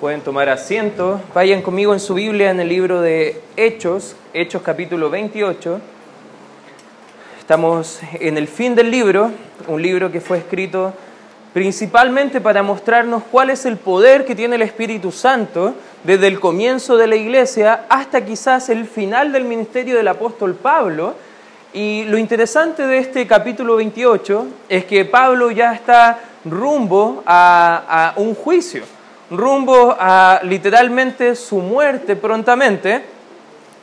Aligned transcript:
Pueden 0.00 0.20
tomar 0.20 0.48
asiento. 0.48 1.20
Vayan 1.34 1.60
conmigo 1.60 1.92
en 1.92 1.98
su 1.98 2.14
Biblia 2.14 2.50
en 2.50 2.60
el 2.60 2.68
libro 2.68 3.00
de 3.00 3.42
Hechos, 3.56 4.14
Hechos 4.32 4.62
capítulo 4.62 5.10
28. 5.10 5.80
Estamos 7.40 7.98
en 8.12 8.38
el 8.38 8.46
fin 8.46 8.76
del 8.76 8.92
libro, 8.92 9.32
un 9.66 9.82
libro 9.82 10.12
que 10.12 10.20
fue 10.20 10.38
escrito 10.38 10.94
principalmente 11.52 12.40
para 12.40 12.62
mostrarnos 12.62 13.24
cuál 13.24 13.50
es 13.50 13.66
el 13.66 13.76
poder 13.76 14.24
que 14.24 14.36
tiene 14.36 14.54
el 14.54 14.62
Espíritu 14.62 15.10
Santo 15.10 15.74
desde 16.04 16.28
el 16.28 16.38
comienzo 16.38 16.96
de 16.96 17.08
la 17.08 17.16
iglesia 17.16 17.86
hasta 17.88 18.24
quizás 18.24 18.68
el 18.68 18.86
final 18.86 19.32
del 19.32 19.46
ministerio 19.46 19.96
del 19.96 20.06
apóstol 20.06 20.54
Pablo. 20.54 21.16
Y 21.72 22.04
lo 22.04 22.18
interesante 22.18 22.86
de 22.86 22.98
este 22.98 23.26
capítulo 23.26 23.74
28 23.74 24.46
es 24.68 24.84
que 24.84 25.04
Pablo 25.04 25.50
ya 25.50 25.74
está 25.74 26.20
rumbo 26.44 27.24
a, 27.26 28.12
a 28.14 28.20
un 28.20 28.36
juicio 28.36 28.84
rumbo 29.30 29.94
a 29.98 30.40
literalmente 30.42 31.34
su 31.34 31.56
muerte 31.58 32.16
prontamente. 32.16 33.02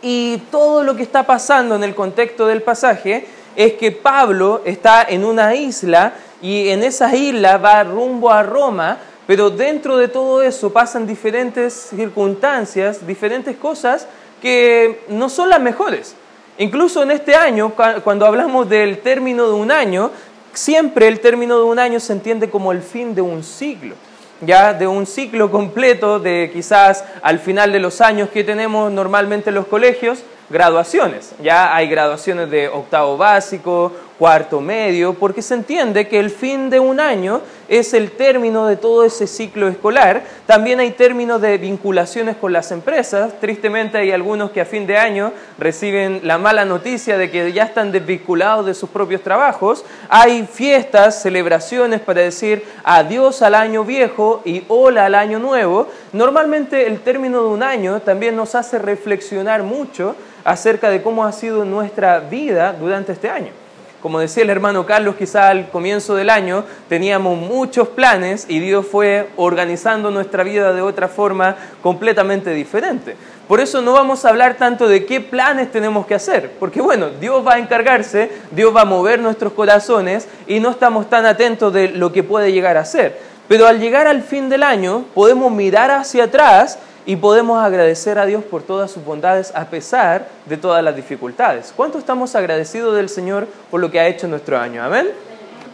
Y 0.01 0.37
todo 0.51 0.83
lo 0.83 0.95
que 0.95 1.03
está 1.03 1.23
pasando 1.23 1.75
en 1.75 1.83
el 1.83 1.95
contexto 1.95 2.47
del 2.47 2.61
pasaje 2.61 3.25
es 3.55 3.73
que 3.73 3.91
Pablo 3.91 4.61
está 4.65 5.03
en 5.03 5.23
una 5.23 5.55
isla 5.55 6.13
y 6.41 6.69
en 6.69 6.83
esa 6.83 7.15
isla 7.15 7.57
va 7.57 7.83
rumbo 7.83 8.29
a 8.29 8.43
Roma, 8.43 8.99
pero 9.25 9.49
dentro 9.49 9.97
de 9.97 10.07
todo 10.07 10.43
eso 10.43 10.71
pasan 10.71 11.07
diferentes 11.07 11.73
circunstancias, 11.73 13.07
diferentes 13.07 13.55
cosas 13.57 14.07
que 14.41 15.01
no 15.07 15.29
son 15.29 15.49
las 15.49 15.61
mejores. 15.61 16.15
Incluso 16.57 17.01
en 17.01 17.11
este 17.11 17.35
año, 17.35 17.73
cuando 18.03 18.25
hablamos 18.25 18.69
del 18.69 18.99
término 18.99 19.47
de 19.47 19.53
un 19.53 19.71
año, 19.71 20.11
siempre 20.53 21.07
el 21.07 21.19
término 21.19 21.57
de 21.57 21.63
un 21.63 21.79
año 21.79 21.99
se 21.99 22.13
entiende 22.13 22.49
como 22.49 22.71
el 22.71 22.81
fin 22.81 23.15
de 23.15 23.21
un 23.21 23.43
siglo 23.43 23.95
ya 24.41 24.73
de 24.73 24.87
un 24.87 25.05
ciclo 25.05 25.51
completo 25.51 26.19
de 26.19 26.49
quizás 26.53 27.03
al 27.21 27.39
final 27.39 27.71
de 27.71 27.79
los 27.79 28.01
años 28.01 28.29
que 28.29 28.43
tenemos 28.43 28.91
normalmente 28.91 29.49
en 29.49 29.55
los 29.55 29.67
colegios, 29.67 30.23
graduaciones. 30.49 31.33
Ya 31.41 31.75
hay 31.75 31.87
graduaciones 31.87 32.49
de 32.49 32.67
octavo 32.67 33.17
básico, 33.17 33.91
cuarto 34.17 34.61
medio, 34.61 35.13
porque 35.13 35.41
se 35.41 35.55
entiende 35.55 36.07
que 36.07 36.19
el 36.19 36.29
fin 36.29 36.69
de 36.69 36.79
un 36.79 36.99
año 36.99 37.41
es 37.67 37.93
el 37.93 38.11
término 38.11 38.67
de 38.67 38.77
todo 38.77 39.03
ese 39.03 39.27
ciclo 39.27 39.67
escolar. 39.67 40.23
También 40.45 40.79
hay 40.79 40.91
términos 40.91 41.41
de 41.41 41.57
vinculaciones 41.57 42.35
con 42.35 42.53
las 42.53 42.71
empresas. 42.71 43.33
Tristemente 43.39 43.97
hay 43.97 44.11
algunos 44.11 44.51
que 44.51 44.61
a 44.61 44.65
fin 44.65 44.85
de 44.87 44.97
año 44.97 45.33
reciben 45.57 46.21
la 46.23 46.37
mala 46.37 46.65
noticia 46.65 47.17
de 47.17 47.31
que 47.31 47.51
ya 47.51 47.63
están 47.63 47.91
desvinculados 47.91 48.65
de 48.65 48.73
sus 48.73 48.89
propios 48.89 49.21
trabajos. 49.21 49.83
Hay 50.09 50.47
fiestas, 50.51 51.21
celebraciones 51.21 51.99
para 52.01 52.21
decir 52.21 52.63
adiós 52.83 53.41
al 53.41 53.55
año 53.55 53.83
viejo 53.83 54.41
y 54.45 54.63
hola 54.67 55.05
al 55.05 55.15
año 55.15 55.39
nuevo. 55.39 55.87
Normalmente 56.13 56.87
el 56.87 57.01
término 57.01 57.41
de 57.41 57.49
un 57.49 57.63
año 57.63 57.99
también 58.01 58.35
nos 58.35 58.55
hace 58.55 58.79
reflexionar 58.79 59.63
mucho 59.63 60.15
acerca 60.43 60.89
de 60.89 61.01
cómo 61.01 61.25
ha 61.25 61.31
sido 61.31 61.65
nuestra 61.65 62.19
vida 62.19 62.71
durante 62.73 63.11
este 63.11 63.29
año. 63.29 63.64
Como 64.05 64.19
decía 64.19 64.43
el 64.43 64.51
hermano 64.51 64.85
Carlos, 64.85 65.15
quizá 65.15 65.49
al 65.49 65.71
comienzo 65.71 66.13
del 66.13 66.29
año 66.29 66.63
teníamos 66.87 67.39
muchos 67.39 67.87
planes 67.87 68.45
y 68.47 68.59
Dios 68.59 68.85
fue 68.85 69.29
organizando 69.35 70.11
nuestra 70.11 70.43
vida 70.43 70.73
de 70.73 70.83
otra 70.83 71.07
forma 71.07 71.55
completamente 71.81 72.51
diferente. 72.51 73.15
Por 73.47 73.61
eso 73.61 73.81
no 73.81 73.93
vamos 73.93 74.23
a 74.23 74.29
hablar 74.29 74.57
tanto 74.57 74.87
de 74.87 75.07
qué 75.07 75.21
planes 75.21 75.71
tenemos 75.71 76.05
que 76.05 76.13
hacer, 76.13 76.51
porque 76.59 76.81
bueno, 76.81 77.09
Dios 77.19 77.43
va 77.43 77.55
a 77.55 77.57
encargarse, 77.57 78.29
Dios 78.51 78.75
va 78.75 78.81
a 78.81 78.85
mover 78.85 79.21
nuestros 79.21 79.53
corazones 79.53 80.27
y 80.45 80.59
no 80.59 80.69
estamos 80.69 81.09
tan 81.09 81.25
atentos 81.25 81.73
de 81.73 81.87
lo 81.87 82.11
que 82.11 82.21
puede 82.21 82.51
llegar 82.51 82.77
a 82.77 82.85
ser. 82.85 83.17
Pero 83.47 83.65
al 83.65 83.79
llegar 83.79 84.05
al 84.05 84.21
fin 84.21 84.49
del 84.49 84.61
año 84.61 85.05
podemos 85.15 85.51
mirar 85.51 85.89
hacia 85.89 86.25
atrás 86.25 86.77
y 87.05 87.15
podemos 87.17 87.63
agradecer 87.63 88.17
a 88.17 88.25
Dios 88.25 88.43
por 88.43 88.63
todas 88.63 88.89
sus 88.91 89.03
bondades 89.03 89.51
a 89.55 89.65
pesar 89.65 90.27
de 90.45 90.57
todas 90.57 90.83
las 90.83 90.95
dificultades. 90.95 91.71
¿Cuánto 91.75 91.99
estamos 91.99 92.35
agradecidos 92.35 92.95
del 92.95 93.09
Señor 93.09 93.47
por 93.69 93.79
lo 93.79 93.91
que 93.91 93.99
ha 93.99 94.07
hecho 94.07 94.25
en 94.25 94.31
nuestro 94.31 94.57
año? 94.57 94.83
Amén. 94.83 95.09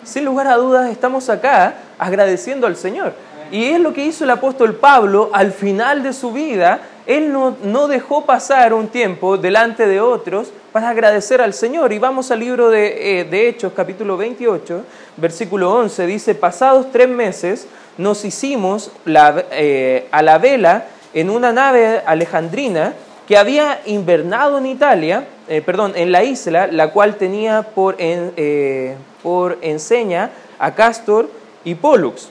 Sin 0.03 0.25
lugar 0.25 0.47
a 0.47 0.55
dudas, 0.55 0.89
estamos 0.89 1.29
acá 1.29 1.75
agradeciendo 1.97 2.67
al 2.67 2.75
Señor. 2.75 3.13
Y 3.51 3.65
es 3.65 3.79
lo 3.79 3.93
que 3.93 4.05
hizo 4.05 4.23
el 4.23 4.29
apóstol 4.29 4.75
Pablo 4.75 5.29
al 5.33 5.51
final 5.51 6.03
de 6.03 6.13
su 6.13 6.31
vida. 6.31 6.81
Él 7.05 7.31
no, 7.31 7.57
no 7.63 7.87
dejó 7.87 8.25
pasar 8.25 8.73
un 8.73 8.87
tiempo 8.87 9.37
delante 9.37 9.87
de 9.87 9.99
otros 9.99 10.51
para 10.71 10.89
agradecer 10.89 11.41
al 11.41 11.53
Señor. 11.53 11.91
Y 11.91 11.99
vamos 11.99 12.31
al 12.31 12.39
libro 12.39 12.69
de, 12.69 13.21
eh, 13.21 13.49
Hechos, 13.49 13.73
capítulo 13.75 14.15
28, 14.17 14.83
versículo 15.17 15.73
11. 15.73 16.05
Dice, 16.05 16.35
pasados 16.35 16.87
tres 16.91 17.09
meses 17.09 17.67
nos 17.97 18.23
hicimos 18.23 18.91
la, 19.05 19.43
eh, 19.51 20.07
a 20.11 20.21
la 20.21 20.37
vela 20.37 20.85
en 21.13 21.29
una 21.29 21.51
nave 21.51 22.01
alejandrina 22.05 22.93
que 23.27 23.37
había 23.37 23.81
invernado 23.85 24.57
en 24.57 24.65
Italia, 24.65 25.25
eh, 25.47 25.61
perdón, 25.61 25.93
en 25.95 26.11
la 26.11 26.23
isla, 26.23 26.67
la 26.67 26.91
cual 26.91 27.15
tenía 27.15 27.63
por, 27.63 27.95
eh, 27.99 28.95
por 29.23 29.57
enseña 29.61 30.31
a 30.59 30.75
Castor 30.75 31.29
y 31.63 31.75
Pollux. 31.75 32.29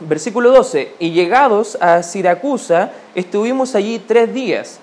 Versículo 0.00 0.50
12, 0.50 0.92
y 0.98 1.10
llegados 1.10 1.76
a 1.80 2.02
Siracusa, 2.02 2.92
estuvimos 3.14 3.74
allí 3.74 3.98
tres 3.98 4.32
días. 4.32 4.78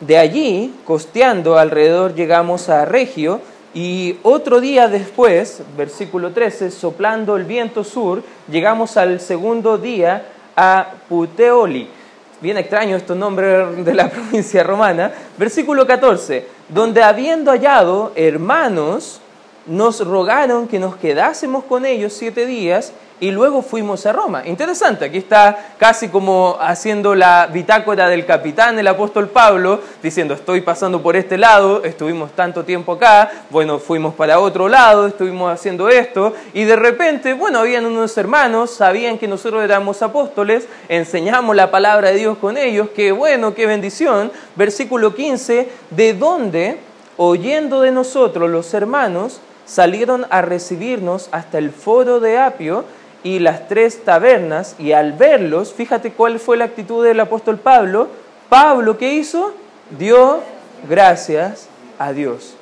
De 0.00 0.18
allí, 0.18 0.74
costeando 0.84 1.58
alrededor, 1.58 2.14
llegamos 2.14 2.68
a 2.68 2.84
Regio, 2.84 3.40
y 3.74 4.18
otro 4.22 4.60
día 4.60 4.88
después, 4.88 5.62
versículo 5.76 6.32
13, 6.32 6.70
soplando 6.70 7.36
el 7.36 7.44
viento 7.44 7.84
sur, 7.84 8.22
llegamos 8.50 8.96
al 8.96 9.20
segundo 9.20 9.76
día 9.76 10.26
a 10.56 10.94
Puteoli 11.08 11.97
bien 12.40 12.56
extraño 12.58 12.96
estos 12.96 13.16
nombres 13.16 13.84
de 13.84 13.94
la 13.94 14.10
provincia 14.10 14.62
romana, 14.62 15.12
versículo 15.36 15.86
14, 15.86 16.46
donde 16.68 17.02
habiendo 17.02 17.50
hallado 17.50 18.12
hermanos, 18.14 19.20
nos 19.66 20.04
rogaron 20.06 20.66
que 20.66 20.78
nos 20.78 20.96
quedásemos 20.96 21.64
con 21.64 21.84
ellos 21.84 22.12
siete 22.12 22.46
días 22.46 22.92
y 23.20 23.30
luego 23.30 23.62
fuimos 23.62 24.06
a 24.06 24.12
Roma. 24.12 24.42
Interesante, 24.46 25.04
aquí 25.04 25.18
está 25.18 25.74
casi 25.78 26.08
como 26.08 26.56
haciendo 26.60 27.14
la 27.14 27.46
bitácora 27.46 28.08
del 28.08 28.26
capitán, 28.26 28.78
el 28.78 28.86
apóstol 28.86 29.28
Pablo, 29.28 29.80
diciendo, 30.02 30.34
estoy 30.34 30.60
pasando 30.60 31.02
por 31.02 31.16
este 31.16 31.38
lado, 31.38 31.82
estuvimos 31.84 32.32
tanto 32.32 32.64
tiempo 32.64 32.92
acá, 32.92 33.30
bueno, 33.50 33.78
fuimos 33.78 34.14
para 34.14 34.40
otro 34.40 34.68
lado, 34.68 35.06
estuvimos 35.06 35.52
haciendo 35.52 35.88
esto, 35.88 36.34
y 36.52 36.64
de 36.64 36.76
repente, 36.76 37.34
bueno, 37.34 37.60
habían 37.60 37.86
unos 37.86 38.16
hermanos, 38.16 38.70
sabían 38.70 39.18
que 39.18 39.28
nosotros 39.28 39.62
éramos 39.62 40.02
apóstoles, 40.02 40.68
enseñamos 40.88 41.56
la 41.56 41.70
palabra 41.70 42.10
de 42.10 42.16
Dios 42.16 42.38
con 42.38 42.56
ellos, 42.56 42.88
qué 42.94 43.12
bueno, 43.12 43.54
qué 43.54 43.66
bendición. 43.66 44.30
Versículo 44.56 45.14
15, 45.14 45.68
de 45.90 46.14
donde, 46.14 46.78
oyendo 47.16 47.80
de 47.80 47.90
nosotros 47.90 48.50
los 48.50 48.72
hermanos, 48.74 49.40
salieron 49.64 50.26
a 50.30 50.40
recibirnos 50.42 51.28
hasta 51.30 51.58
el 51.58 51.70
foro 51.70 52.20
de 52.20 52.38
Apio, 52.38 52.84
y 53.22 53.38
las 53.40 53.68
tres 53.68 54.04
tabernas 54.04 54.76
y 54.78 54.92
al 54.92 55.12
verlos, 55.12 55.72
fíjate 55.72 56.12
cuál 56.12 56.38
fue 56.38 56.56
la 56.56 56.64
actitud 56.64 57.04
del 57.04 57.20
apóstol 57.20 57.58
Pablo. 57.58 58.08
Pablo, 58.48 58.96
¿qué 58.96 59.14
hizo? 59.14 59.52
Dio 59.98 60.40
gracias 60.88 61.68
a 61.98 62.12
Dios. 62.12 62.54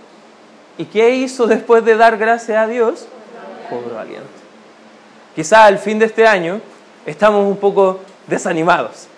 ¿Y 0.78 0.87
qué 0.87 1.11
hizo 1.11 1.47
después 1.47 1.84
de 1.84 1.97
dar 1.97 2.16
gracias 2.16 2.59
a 2.59 2.66
Dios? 2.66 3.06
Cobró 3.69 3.99
aliento. 3.99 4.27
Quizá 5.34 5.65
al 5.65 5.78
fin 5.78 5.99
de 5.99 6.06
este 6.06 6.27
año 6.27 6.61
estamos 7.05 7.47
un 7.47 7.56
poco 7.56 8.00
desanimados. 8.27 9.09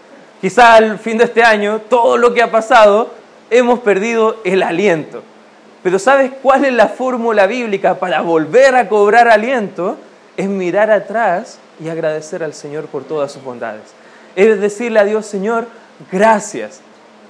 Quizá 0.41 0.75
al 0.75 0.99
fin 0.99 1.19
de 1.19 1.25
este 1.25 1.43
año, 1.43 1.81
todo 1.89 2.17
lo 2.17 2.33
que 2.33 2.43
ha 2.43 2.51
pasado, 2.51 3.11
hemos 3.51 3.81
perdido 3.81 4.37
el 4.45 4.63
aliento. 4.63 5.23
Pero 5.83 5.99
¿sabes 5.99 6.31
cuál 6.43 6.65
es 6.65 6.73
la 6.73 6.89
fórmula 6.89 7.47
bíblica 7.47 7.99
para 7.99 8.21
volver 8.21 8.75
a 8.75 8.89
cobrar 8.89 9.29
aliento? 9.29 9.97
Es 10.39 10.49
mirar 10.49 10.89
atrás 10.93 11.59
y 11.81 11.89
agradecer 11.89 12.45
al 12.45 12.55
Señor 12.55 12.87
por 12.87 13.03
todas 13.03 13.33
sus 13.33 13.43
bondades. 13.43 13.83
Es 14.37 14.61
decirle 14.61 15.01
a 15.01 15.05
Dios, 15.05 15.27
Señor, 15.27 15.67
gracias, 16.13 16.81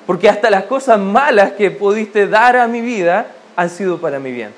porque 0.06 0.28
hasta 0.28 0.50
las 0.50 0.64
cosas 0.64 1.00
malas 1.00 1.52
que 1.52 1.70
pudiste 1.70 2.28
dar 2.28 2.58
a 2.58 2.68
mi 2.68 2.82
vida 2.82 3.28
han 3.56 3.70
sido 3.70 3.98
para 3.98 4.18
mi 4.18 4.30
bien. 4.30 4.52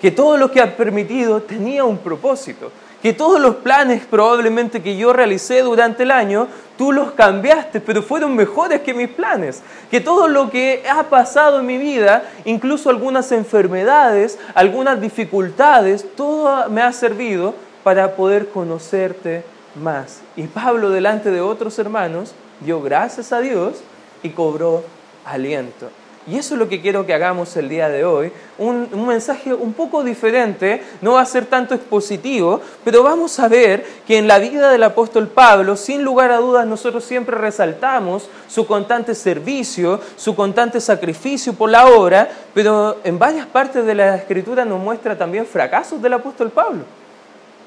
Que 0.00 0.10
todo 0.10 0.38
lo 0.38 0.50
que 0.50 0.62
has 0.62 0.70
permitido 0.70 1.42
tenía 1.42 1.84
un 1.84 1.98
propósito. 1.98 2.72
Que 3.02 3.12
todos 3.12 3.38
los 3.38 3.56
planes 3.56 4.04
probablemente 4.06 4.80
que 4.80 4.96
yo 4.96 5.12
realicé 5.12 5.60
durante 5.60 6.04
el 6.04 6.12
año, 6.12 6.48
tú 6.78 6.92
los 6.92 7.12
cambiaste, 7.12 7.80
pero 7.80 8.02
fueron 8.02 8.34
mejores 8.34 8.80
que 8.80 8.94
mis 8.94 9.08
planes. 9.08 9.62
Que 9.90 10.00
todo 10.00 10.28
lo 10.28 10.50
que 10.50 10.82
ha 10.88 11.02
pasado 11.04 11.60
en 11.60 11.66
mi 11.66 11.76
vida, 11.76 12.24
incluso 12.46 12.88
algunas 12.88 13.32
enfermedades, 13.32 14.38
algunas 14.54 14.98
dificultades, 14.98 16.06
todo 16.16 16.70
me 16.70 16.80
ha 16.80 16.92
servido 16.92 17.54
para 17.82 18.16
poder 18.16 18.48
conocerte 18.48 19.44
más. 19.74 20.20
Y 20.36 20.44
Pablo, 20.44 20.90
delante 20.90 21.30
de 21.30 21.40
otros 21.40 21.78
hermanos, 21.78 22.34
dio 22.60 22.80
gracias 22.82 23.32
a 23.32 23.40
Dios 23.40 23.82
y 24.22 24.30
cobró 24.30 24.84
aliento. 25.24 25.90
Y 26.24 26.38
eso 26.38 26.54
es 26.54 26.60
lo 26.60 26.68
que 26.68 26.80
quiero 26.80 27.04
que 27.04 27.14
hagamos 27.14 27.56
el 27.56 27.68
día 27.68 27.88
de 27.88 28.04
hoy. 28.04 28.30
Un, 28.56 28.88
mensaje 29.08 29.52
un 29.52 29.72
poco 29.72 30.04
diferente, 30.04 30.80
no 31.00 31.14
va 31.14 31.22
a 31.22 31.26
ser 31.26 31.46
tanto 31.46 31.74
expositivo, 31.74 32.60
pero 32.84 33.02
vamos 33.02 33.40
a 33.40 33.48
ver 33.48 33.84
que 34.06 34.18
en 34.18 34.28
la 34.28 34.38
vida 34.38 34.70
del 34.70 34.84
apóstol 34.84 35.26
Pablo, 35.26 35.76
sin 35.76 36.04
lugar 36.04 36.30
a 36.30 36.36
dudas, 36.36 36.64
nosotros 36.64 37.02
siempre 37.02 37.36
resaltamos 37.36 38.28
su 38.46 38.68
constante 38.68 39.16
servicio, 39.16 39.98
su 40.14 40.36
constante 40.36 40.80
sacrificio 40.80 41.54
por 41.54 41.70
la 41.70 41.86
obra, 41.86 42.30
pero 42.54 42.98
en 43.02 43.18
varias 43.18 43.46
partes 43.46 43.84
de 43.84 43.94
la 43.96 44.14
escritura 44.14 44.64
nos 44.64 44.78
muestra 44.78 45.18
también 45.18 45.44
fracasos 45.44 46.00
del 46.00 46.12
apóstol 46.12 46.50
Pablo. 46.50 46.84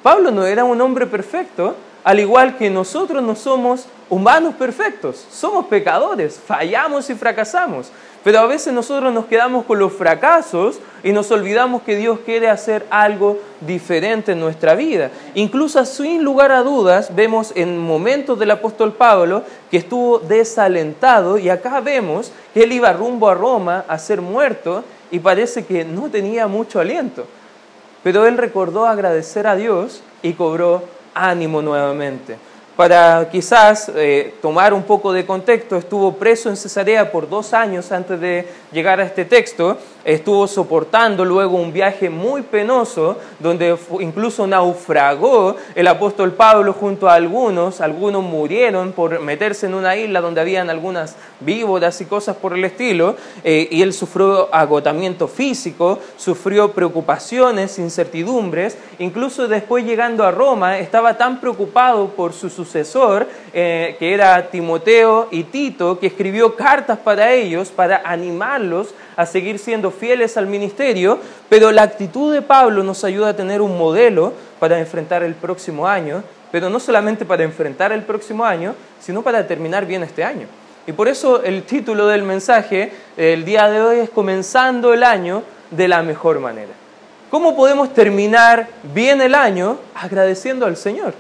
Pablo 0.06 0.30
no 0.30 0.46
era 0.46 0.64
un 0.64 0.80
hombre 0.82 1.08
perfecto, 1.08 1.74
al 2.04 2.20
igual 2.20 2.58
que 2.58 2.70
nosotros 2.70 3.24
no 3.24 3.36
somos 3.36 3.88
humanos 4.08 4.54
perfectos, 4.54 5.26
somos 5.32 5.66
pecadores, 5.66 6.40
fallamos 6.46 7.10
y 7.10 7.16
fracasamos. 7.16 7.90
Pero 8.24 8.38
a 8.38 8.46
veces 8.46 8.72
nosotros 8.72 9.12
nos 9.12 9.26
quedamos 9.26 9.66
con 9.66 9.80
los 9.80 9.92
fracasos 9.92 10.78
y 11.04 11.12
nos 11.12 11.32
olvidamos 11.32 11.82
que 11.82 11.96
Dios 11.96 12.20
quiere 12.24 12.52
hacer 12.52 12.86
algo 12.92 13.40
diferente 13.62 14.34
en 14.34 14.42
nuestra 14.42 14.76
vida. 14.76 15.10
Incluso 15.34 15.84
sin 15.86 16.24
lugar 16.24 16.52
a 16.52 16.62
dudas 16.62 17.16
vemos 17.16 17.52
en 17.56 17.76
momentos 17.80 18.38
del 18.38 18.52
apóstol 18.52 18.94
Pablo 18.94 19.42
que 19.72 19.78
estuvo 19.78 20.20
desalentado 20.20 21.40
y 21.40 21.50
acá 21.50 21.80
vemos 21.80 22.32
que 22.54 22.62
él 22.62 22.74
iba 22.74 22.94
rumbo 22.94 23.28
a 23.28 23.34
Roma 23.34 23.86
a 23.88 23.98
ser 23.98 24.22
muerto 24.22 24.84
y 25.10 25.18
parece 25.18 25.66
que 25.66 25.84
no 25.84 26.12
tenía 26.12 26.46
mucho 26.46 26.80
aliento. 26.80 27.26
Pero 28.06 28.28
él 28.28 28.38
recordó 28.38 28.86
agradecer 28.86 29.48
a 29.48 29.56
Dios 29.56 30.04
y 30.22 30.34
cobró 30.34 30.84
ánimo 31.16 31.64
nuevamente. 31.64 32.38
Para 32.76 33.30
quizás 33.32 33.90
eh, 33.96 34.34
tomar 34.42 34.74
un 34.74 34.84
poco 34.84 35.14
de 35.14 35.26
contexto, 35.26 35.78
estuvo 35.78 36.12
preso 36.16 36.50
en 36.50 36.58
Cesarea 36.58 37.10
por 37.10 37.30
dos 37.30 37.54
años 37.54 37.90
antes 37.94 38.20
de 38.20 38.46
llegar 38.74 39.00
a 39.00 39.06
este 39.06 39.24
texto, 39.24 39.78
estuvo 40.04 40.46
soportando 40.46 41.24
luego 41.24 41.56
un 41.56 41.72
viaje 41.72 42.10
muy 42.10 42.42
penoso, 42.42 43.18
donde 43.40 43.78
incluso 44.02 44.46
naufragó 44.46 45.56
el 45.74 45.88
apóstol 45.88 46.34
Pablo 46.34 46.74
junto 46.74 47.08
a 47.08 47.14
algunos, 47.14 47.80
algunos 47.80 48.22
murieron 48.22 48.92
por 48.92 49.22
meterse 49.22 49.68
en 49.68 49.74
una 49.74 49.96
isla 49.96 50.20
donde 50.20 50.42
habían 50.42 50.70
algunas 50.70 51.16
víboras 51.40 52.02
y 52.02 52.06
cosas 52.06 52.36
por 52.36 52.54
el 52.54 52.66
estilo, 52.66 53.16
eh, 53.46 53.70
y 53.72 53.84
él 53.84 53.94
sufrió 53.94 54.54
agotamiento 54.54 55.30
físico, 55.30 56.00
sufrió 56.18 56.74
preocupaciones, 56.74 57.80
incertidumbres, 57.80 58.78
incluso 59.00 59.48
después 59.48 59.86
llegando 59.86 60.26
a 60.26 60.32
Roma 60.32 60.78
estaba 60.78 61.18
tan 61.18 61.40
preocupado 61.40 62.10
por 62.10 62.34
su 62.34 62.50
sucesor, 62.66 63.28
eh, 63.54 63.96
que 64.00 64.14
era 64.14 64.50
Timoteo 64.50 65.28
y 65.32 65.44
Tito, 65.44 66.00
que 66.00 66.08
escribió 66.08 66.56
cartas 66.56 66.98
para 66.98 67.32
ellos, 67.32 67.70
para 67.70 68.02
animarlos 68.04 68.94
a 69.16 69.26
seguir 69.26 69.60
siendo 69.60 69.92
fieles 69.92 70.36
al 70.38 70.48
ministerio, 70.48 71.20
pero 71.48 71.72
la 71.72 71.84
actitud 71.84 72.34
de 72.34 72.42
Pablo 72.42 72.84
nos 72.84 73.04
ayuda 73.04 73.30
a 73.30 73.36
tener 73.36 73.62
un 73.62 73.78
modelo 73.78 74.34
para 74.60 74.80
enfrentar 74.80 75.24
el 75.24 75.36
próximo 75.36 75.88
año, 75.88 76.24
pero 76.52 76.70
no 76.70 76.80
solamente 76.80 77.26
para 77.26 77.44
enfrentar 77.44 77.92
el 77.92 78.04
próximo 78.04 78.44
año, 78.44 78.76
sino 79.00 79.22
para 79.22 79.46
terminar 79.48 79.86
bien 79.86 80.04
este 80.04 80.24
año. 80.24 80.48
Y 80.88 80.92
por 80.92 81.08
eso 81.08 81.44
el 81.44 81.64
título 81.64 82.08
del 82.08 82.24
mensaje 82.24 82.92
el 83.18 83.46
día 83.46 83.70
de 83.70 83.82
hoy 83.82 84.00
es 84.00 84.10
Comenzando 84.10 84.94
el 84.94 85.04
año 85.04 85.44
de 85.72 85.88
la 85.88 86.04
mejor 86.04 86.40
manera. 86.40 86.74
¿Cómo 87.32 87.56
podemos 87.56 87.94
terminar 87.94 88.68
bien 88.94 89.20
el 89.20 89.36
año 89.36 89.80
agradeciendo 89.96 90.66
al 90.66 90.78
Señor? 90.78 91.14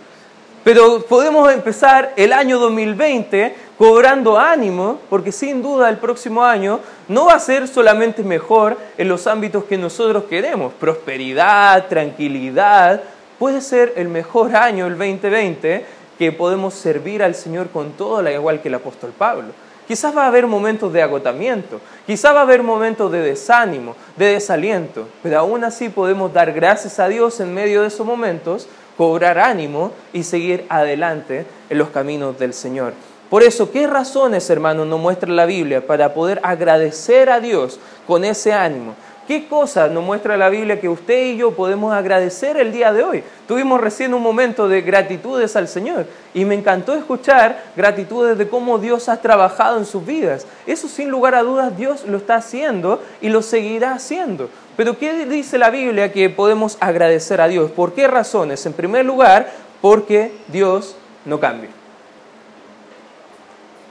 Pero 0.65 1.01
podemos 1.01 1.53
empezar 1.53 2.13
el 2.15 2.33
año 2.33 2.57
2020 2.57 3.55
cobrando 3.77 4.39
ánimo, 4.39 4.99
porque 5.11 5.31
sin 5.31 5.61
duda 5.61 5.87
el 5.89 5.97
próximo 5.97 6.43
año 6.43 6.79
no 7.07 7.27
va 7.27 7.33
a 7.33 7.39
ser 7.39 7.67
solamente 7.67 8.23
mejor 8.23 8.75
en 8.97 9.07
los 9.07 9.27
ámbitos 9.27 9.65
que 9.65 9.77
nosotros 9.77 10.23
queremos, 10.23 10.73
prosperidad, 10.73 11.85
tranquilidad, 11.87 13.03
puede 13.37 13.61
ser 13.61 13.93
el 13.95 14.07
mejor 14.07 14.55
año, 14.55 14.87
el 14.87 14.97
2020, 14.97 15.85
que 16.17 16.31
podemos 16.31 16.73
servir 16.73 17.21
al 17.21 17.35
Señor 17.35 17.69
con 17.69 17.91
todo, 17.91 18.17
al 18.17 18.33
igual 18.33 18.59
que 18.59 18.69
el 18.69 18.73
apóstol 18.73 19.13
Pablo. 19.15 19.49
Quizás 19.87 20.15
va 20.15 20.23
a 20.23 20.27
haber 20.27 20.47
momentos 20.47 20.91
de 20.91 21.01
agotamiento, 21.01 21.79
quizás 22.07 22.33
va 22.33 22.39
a 22.39 22.43
haber 22.43 22.63
momentos 22.63 23.11
de 23.11 23.21
desánimo, 23.21 23.95
de 24.15 24.33
desaliento, 24.33 25.07
pero 25.21 25.39
aún 25.39 25.63
así 25.63 25.89
podemos 25.89 26.33
dar 26.33 26.51
gracias 26.53 26.99
a 26.99 27.07
Dios 27.07 27.39
en 27.39 27.53
medio 27.53 27.81
de 27.81 27.87
esos 27.87 28.05
momentos 28.05 28.67
cobrar 28.97 29.37
ánimo 29.37 29.91
y 30.13 30.23
seguir 30.23 30.65
adelante 30.69 31.45
en 31.69 31.77
los 31.77 31.89
caminos 31.89 32.39
del 32.39 32.53
Señor. 32.53 32.93
Por 33.29 33.43
eso, 33.43 33.71
¿qué 33.71 33.87
razones, 33.87 34.49
hermanos, 34.49 34.87
nos 34.87 34.99
muestra 34.99 35.29
la 35.29 35.45
Biblia 35.45 35.85
para 35.85 36.13
poder 36.13 36.39
agradecer 36.43 37.29
a 37.29 37.39
Dios 37.39 37.79
con 38.07 38.23
ese 38.23 38.53
ánimo? 38.53 38.95
¿Qué 39.27 39.47
cosas 39.47 39.89
nos 39.89 40.03
muestra 40.03 40.37
la 40.37 40.49
Biblia 40.49 40.79
que 40.79 40.87
usted 40.87 41.25
y 41.25 41.37
yo 41.37 41.51
podemos 41.51 41.91
agradecer 41.91 42.57
el 42.57 42.71
día 42.71 42.93
de 42.93 43.03
hoy? 43.03 43.23
Tuvimos 43.47 43.81
recién 43.81 44.13
un 44.13 44.21
momento 44.21 44.67
de 44.67 44.81
gratitudes 44.81 45.55
al 45.55 45.67
Señor 45.67 46.05
y 46.35 46.45
me 46.45 46.53
encantó 46.53 46.93
escuchar 46.93 47.63
gratitudes 47.75 48.37
de 48.37 48.47
cómo 48.47 48.77
Dios 48.77 49.09
ha 49.09 49.17
trabajado 49.17 49.79
en 49.79 49.85
sus 49.85 50.05
vidas. 50.05 50.45
Eso 50.67 50.87
sin 50.87 51.09
lugar 51.09 51.33
a 51.33 51.41
dudas 51.41 51.75
Dios 51.75 52.05
lo 52.05 52.17
está 52.17 52.35
haciendo 52.35 53.01
y 53.19 53.29
lo 53.29 53.41
seguirá 53.41 53.93
haciendo. 53.93 54.47
Pero 54.77 54.99
¿qué 54.99 55.25
dice 55.25 55.57
la 55.57 55.71
Biblia 55.71 56.11
que 56.11 56.29
podemos 56.29 56.77
agradecer 56.79 57.41
a 57.41 57.47
Dios? 57.47 57.71
¿Por 57.71 57.93
qué 57.93 58.07
razones? 58.07 58.63
En 58.67 58.73
primer 58.73 59.05
lugar, 59.05 59.51
porque 59.81 60.33
Dios 60.49 60.95
no 61.25 61.39
cambia. 61.39 61.71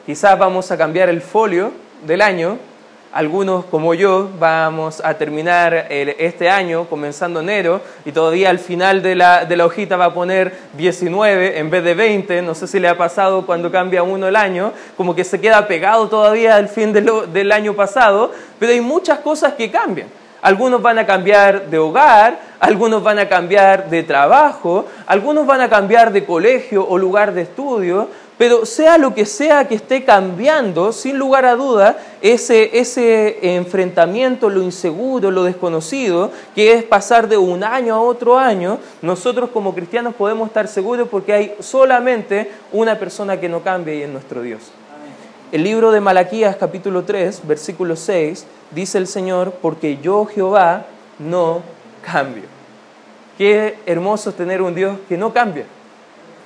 Quizás 0.07 0.39
vamos 0.39 0.71
a 0.71 0.79
cambiar 0.79 1.09
el 1.09 1.23
folio 1.23 1.73
del 2.07 2.21
año 2.21 2.59
algunos 3.15 3.65
como 3.67 3.95
yo 3.95 4.29
vamos 4.41 5.01
a 5.05 5.15
terminar 5.15 5.87
este 5.89 6.51
año, 6.51 6.87
comenzando 6.87 7.41
enero, 7.41 7.81
y 8.05 8.11
todavía 8.11 8.51
al 8.51 8.59
final 8.59 9.03
de 9.03 9.15
la, 9.15 9.47
hojita 9.65 9.97
va 9.97 10.07
a 10.07 10.15
poner 10.15 10.53
19 10.77 11.61
en 11.61 11.71
vez 11.71 11.85
de 11.85 11.95
20. 11.95 12.43
No 12.43 12.57
sé 12.57 12.67
si 12.67 12.81
le 12.81 12.89
ha 12.89 12.99
pasado 12.99 13.47
cuando 13.47 13.71
cambia 13.71 14.03
uno 14.03 14.27
el 14.27 14.35
año, 14.35 14.73
como 14.97 15.15
que 15.15 15.23
se 15.23 15.41
queda 15.41 15.69
pegado 15.69 16.09
todavía 16.09 16.57
al 16.57 16.69
fin 16.69 16.93
del 16.93 17.53
año 17.53 17.75
pasado, 17.75 18.33
pero 18.59 18.73
hay 18.73 18.81
muchas 18.81 19.21
cosas 19.21 19.55
que 19.55 19.71
cambian. 19.71 20.09
Algunos 20.43 20.83
van 20.83 20.99
a 20.99 21.07
cambiar 21.07 21.71
de 21.71 21.79
hogar, 21.79 22.39
algunos 22.59 23.03
van 23.03 23.19
a 23.21 23.29
cambiar 23.29 23.89
de 23.89 24.03
trabajo, 24.03 24.87
algunos 25.07 25.47
van 25.47 25.61
a 25.61 25.71
cambiar 25.71 26.13
de 26.13 26.25
colegio 26.27 26.87
o 26.87 26.99
lugar 26.99 27.33
de 27.33 27.43
estudio, 27.43 28.09
pero 28.37 28.67
sea 28.67 28.99
lo 28.99 29.15
que 29.15 29.27
sea 29.27 29.69
que 29.69 29.77
esté 29.77 30.05
cambiando, 30.05 30.93
sin 30.93 31.19
lugar 31.19 31.45
a 31.45 31.55
duda, 31.55 31.99
ese, 32.21 32.79
ese 32.79 33.55
enfrentamiento, 33.57 34.51
lo 34.51 34.63
inseguro, 34.63 35.31
lo 35.31 35.45
desconocido, 35.45 36.33
que 36.55 36.73
es 36.73 36.83
pasar 36.83 37.29
de 37.29 37.37
un 37.37 37.63
año 37.63 37.95
a 37.95 38.01
otro 38.01 38.39
año, 38.39 38.79
nosotros 39.03 39.51
como 39.51 39.75
cristianos 39.75 40.15
podemos 40.15 40.49
estar 40.49 40.67
seguros 40.67 41.09
porque 41.09 41.33
hay 41.33 41.55
solamente 41.61 42.51
una 42.73 42.99
persona 42.99 43.39
que 43.39 43.49
no 43.49 43.63
cambia 43.63 43.95
y 43.95 44.03
es 44.03 44.09
nuestro 44.09 44.43
Dios. 44.43 44.73
El 45.53 45.63
libro 45.63 45.93
de 45.93 46.01
Malaquías 46.01 46.57
capítulo 46.57 47.05
3, 47.05 47.43
versículo 47.47 47.95
6, 47.95 48.45
dice 48.73 48.99
el 48.99 49.07
Señor, 49.07 49.55
porque 49.63 49.99
yo 50.03 50.27
Jehová 50.27 50.87
no 51.21 51.63
cambio. 52.03 52.43
Qué 53.39 53.79
hermoso 53.87 54.33
tener 54.33 54.63
un 54.63 54.75
Dios 54.75 54.99
que 55.09 55.17
no 55.17 55.33
cambia. 55.33 55.67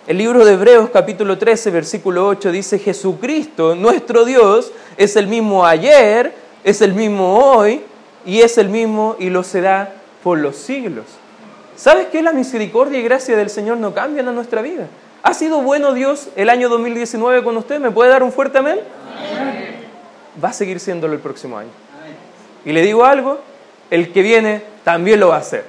El 0.08 0.16
libro 0.16 0.42
de 0.42 0.54
Hebreos 0.54 0.88
capítulo 0.88 1.36
13, 1.36 1.70
versículo 1.70 2.26
8 2.28 2.50
dice, 2.50 2.78
Jesucristo, 2.78 3.74
nuestro 3.74 4.24
Dios, 4.24 4.72
es 4.96 5.16
el 5.16 5.26
mismo 5.26 5.66
ayer, 5.66 6.32
es 6.64 6.80
el 6.80 6.94
mismo 6.94 7.36
hoy 7.36 7.82
y 8.24 8.40
es 8.40 8.56
el 8.56 8.70
mismo 8.70 9.16
y 9.18 9.28
lo 9.28 9.42
será 9.42 9.92
por 10.22 10.38
los 10.38 10.56
siglos. 10.56 11.04
¿Sabes 11.76 12.06
qué? 12.06 12.22
La 12.22 12.32
misericordia 12.32 12.98
y 12.98 13.02
gracia 13.02 13.36
del 13.36 13.50
Señor 13.50 13.76
no 13.76 13.92
cambian 13.92 14.26
en 14.26 14.34
nuestra 14.34 14.62
vida. 14.62 14.86
¿Ha 15.22 15.34
sido 15.34 15.60
bueno 15.60 15.92
Dios 15.92 16.28
el 16.36 16.48
año 16.48 16.70
2019 16.70 17.44
con 17.44 17.58
usted? 17.58 17.78
¿Me 17.78 17.90
puede 17.90 18.08
dar 18.08 18.22
un 18.22 18.32
fuerte 18.32 18.56
amén? 18.56 18.80
Va 20.42 20.48
a 20.48 20.54
seguir 20.54 20.80
siéndolo 20.80 21.12
el 21.12 21.20
próximo 21.20 21.58
año. 21.58 21.68
Y 22.64 22.72
le 22.72 22.80
digo 22.80 23.04
algo, 23.04 23.40
el 23.90 24.10
que 24.10 24.22
viene 24.22 24.62
también 24.84 25.20
lo 25.20 25.28
va 25.28 25.34
a 25.34 25.40
hacer. 25.40 25.64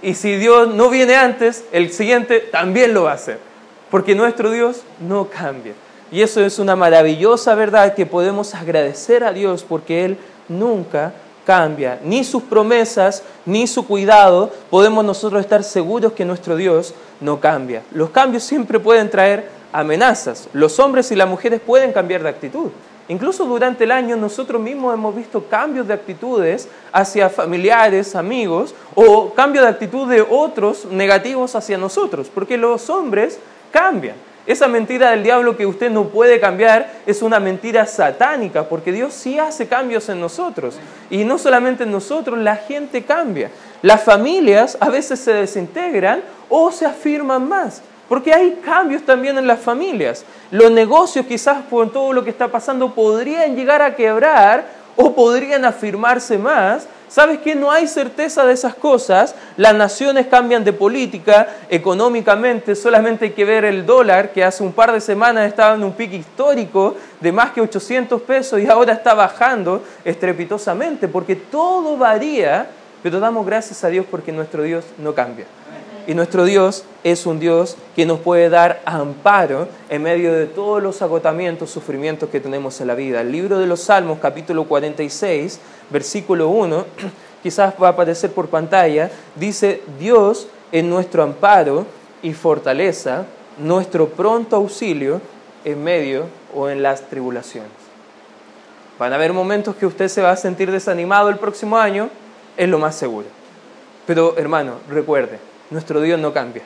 Y 0.00 0.14
si 0.14 0.36
Dios 0.36 0.72
no 0.72 0.90
viene 0.90 1.16
antes, 1.16 1.64
el 1.72 1.90
siguiente 1.90 2.38
también 2.38 2.94
lo 2.94 3.02
va 3.02 3.10
a 3.10 3.14
hacer 3.14 3.47
porque 3.90 4.14
nuestro 4.14 4.50
Dios 4.50 4.82
no 5.00 5.28
cambia. 5.28 5.74
Y 6.10 6.22
eso 6.22 6.40
es 6.40 6.58
una 6.58 6.76
maravillosa 6.76 7.54
verdad 7.54 7.94
que 7.94 8.06
podemos 8.06 8.54
agradecer 8.54 9.24
a 9.24 9.32
Dios 9.32 9.64
porque 9.68 10.04
Él 10.04 10.16
nunca 10.48 11.12
cambia. 11.44 11.98
Ni 12.02 12.24
sus 12.24 12.42
promesas, 12.42 13.22
ni 13.44 13.66
su 13.66 13.86
cuidado, 13.86 14.50
podemos 14.70 15.04
nosotros 15.04 15.40
estar 15.40 15.64
seguros 15.64 16.12
que 16.12 16.24
nuestro 16.24 16.56
Dios 16.56 16.94
no 17.20 17.40
cambia. 17.40 17.82
Los 17.92 18.10
cambios 18.10 18.42
siempre 18.42 18.80
pueden 18.80 19.10
traer 19.10 19.48
amenazas. 19.72 20.48
Los 20.52 20.78
hombres 20.78 21.10
y 21.12 21.16
las 21.16 21.28
mujeres 21.28 21.60
pueden 21.60 21.92
cambiar 21.92 22.22
de 22.22 22.28
actitud. 22.30 22.70
Incluso 23.08 23.46
durante 23.46 23.84
el 23.84 23.90
año 23.90 24.16
nosotros 24.16 24.60
mismos 24.60 24.92
hemos 24.92 25.16
visto 25.16 25.44
cambios 25.48 25.88
de 25.88 25.94
actitudes 25.94 26.68
hacia 26.92 27.30
familiares, 27.30 28.14
amigos, 28.14 28.74
o 28.94 29.32
cambios 29.32 29.64
de 29.64 29.70
actitud 29.70 30.06
de 30.08 30.20
otros 30.20 30.84
negativos 30.84 31.54
hacia 31.54 31.78
nosotros, 31.78 32.30
porque 32.34 32.58
los 32.58 32.90
hombres 32.90 33.38
cambian. 33.70 34.16
Esa 34.48 34.66
mentira 34.66 35.10
del 35.10 35.22
diablo 35.22 35.58
que 35.58 35.66
usted 35.66 35.90
no 35.90 36.04
puede 36.04 36.40
cambiar 36.40 36.90
es 37.04 37.20
una 37.20 37.38
mentira 37.38 37.84
satánica, 37.84 38.66
porque 38.66 38.92
Dios 38.92 39.12
sí 39.12 39.38
hace 39.38 39.68
cambios 39.68 40.08
en 40.08 40.20
nosotros. 40.20 40.78
Y 41.10 41.24
no 41.24 41.36
solamente 41.36 41.82
en 41.82 41.92
nosotros, 41.92 42.38
la 42.38 42.56
gente 42.56 43.02
cambia. 43.02 43.50
Las 43.82 44.02
familias 44.02 44.78
a 44.80 44.88
veces 44.88 45.20
se 45.20 45.34
desintegran 45.34 46.22
o 46.48 46.72
se 46.72 46.86
afirman 46.86 47.46
más. 47.46 47.82
Porque 48.08 48.32
hay 48.32 48.58
cambios 48.64 49.02
también 49.02 49.36
en 49.36 49.46
las 49.46 49.60
familias. 49.60 50.24
Los 50.50 50.70
negocios 50.70 51.26
quizás 51.26 51.62
por 51.68 51.92
todo 51.92 52.14
lo 52.14 52.24
que 52.24 52.30
está 52.30 52.48
pasando 52.48 52.94
podrían 52.94 53.54
llegar 53.54 53.82
a 53.82 53.94
quebrar 53.94 54.64
o 54.96 55.14
podrían 55.14 55.66
afirmarse 55.66 56.38
más. 56.38 56.88
¿Sabes 57.08 57.38
qué? 57.38 57.54
No 57.54 57.70
hay 57.70 57.86
certeza 57.86 58.44
de 58.44 58.52
esas 58.52 58.74
cosas. 58.74 59.34
Las 59.56 59.74
naciones 59.74 60.26
cambian 60.26 60.62
de 60.62 60.72
política 60.72 61.48
económicamente. 61.70 62.74
Solamente 62.74 63.26
hay 63.26 63.30
que 63.32 63.44
ver 63.44 63.64
el 63.64 63.86
dólar, 63.86 64.32
que 64.32 64.44
hace 64.44 64.62
un 64.62 64.72
par 64.72 64.92
de 64.92 65.00
semanas 65.00 65.48
estaba 65.48 65.74
en 65.74 65.84
un 65.84 65.92
pico 65.92 66.14
histórico 66.14 66.96
de 67.20 67.32
más 67.32 67.52
que 67.52 67.60
800 67.60 68.20
pesos 68.22 68.60
y 68.60 68.66
ahora 68.68 68.92
está 68.92 69.14
bajando 69.14 69.82
estrepitosamente, 70.04 71.08
porque 71.08 71.36
todo 71.36 71.96
varía, 71.96 72.68
pero 73.02 73.20
damos 73.20 73.46
gracias 73.46 73.82
a 73.84 73.88
Dios 73.88 74.04
porque 74.10 74.30
nuestro 74.30 74.62
Dios 74.62 74.84
no 74.98 75.14
cambia. 75.14 75.46
Y 76.08 76.14
nuestro 76.14 76.46
Dios 76.46 76.84
es 77.04 77.26
un 77.26 77.38
Dios 77.38 77.76
que 77.94 78.06
nos 78.06 78.20
puede 78.20 78.48
dar 78.48 78.80
amparo 78.86 79.68
en 79.90 80.02
medio 80.02 80.32
de 80.32 80.46
todos 80.46 80.82
los 80.82 81.02
agotamientos, 81.02 81.70
sufrimientos 81.70 82.30
que 82.30 82.40
tenemos 82.40 82.80
en 82.80 82.86
la 82.86 82.94
vida. 82.94 83.20
El 83.20 83.30
libro 83.30 83.58
de 83.58 83.66
los 83.66 83.80
Salmos, 83.80 84.18
capítulo 84.18 84.64
46, 84.64 85.60
versículo 85.90 86.48
1, 86.48 86.86
quizás 87.42 87.74
va 87.80 87.88
a 87.88 87.90
aparecer 87.90 88.32
por 88.32 88.48
pantalla, 88.48 89.10
dice, 89.34 89.82
Dios 90.00 90.48
es 90.72 90.82
nuestro 90.82 91.22
amparo 91.22 91.84
y 92.22 92.32
fortaleza, 92.32 93.26
nuestro 93.58 94.08
pronto 94.08 94.56
auxilio 94.56 95.20
en 95.62 95.84
medio 95.84 96.24
o 96.54 96.70
en 96.70 96.82
las 96.82 97.02
tribulaciones. 97.02 97.70
Van 98.98 99.12
a 99.12 99.16
haber 99.16 99.34
momentos 99.34 99.76
que 99.76 99.84
usted 99.84 100.08
se 100.08 100.22
va 100.22 100.30
a 100.30 100.36
sentir 100.36 100.72
desanimado 100.72 101.28
el 101.28 101.36
próximo 101.36 101.76
año, 101.76 102.08
es 102.56 102.66
lo 102.66 102.78
más 102.78 102.94
seguro. 102.94 103.26
Pero 104.06 104.38
hermano, 104.38 104.76
recuerde, 104.88 105.38
nuestro 105.70 106.00
Dios 106.00 106.18
no 106.18 106.32
cambia. 106.32 106.62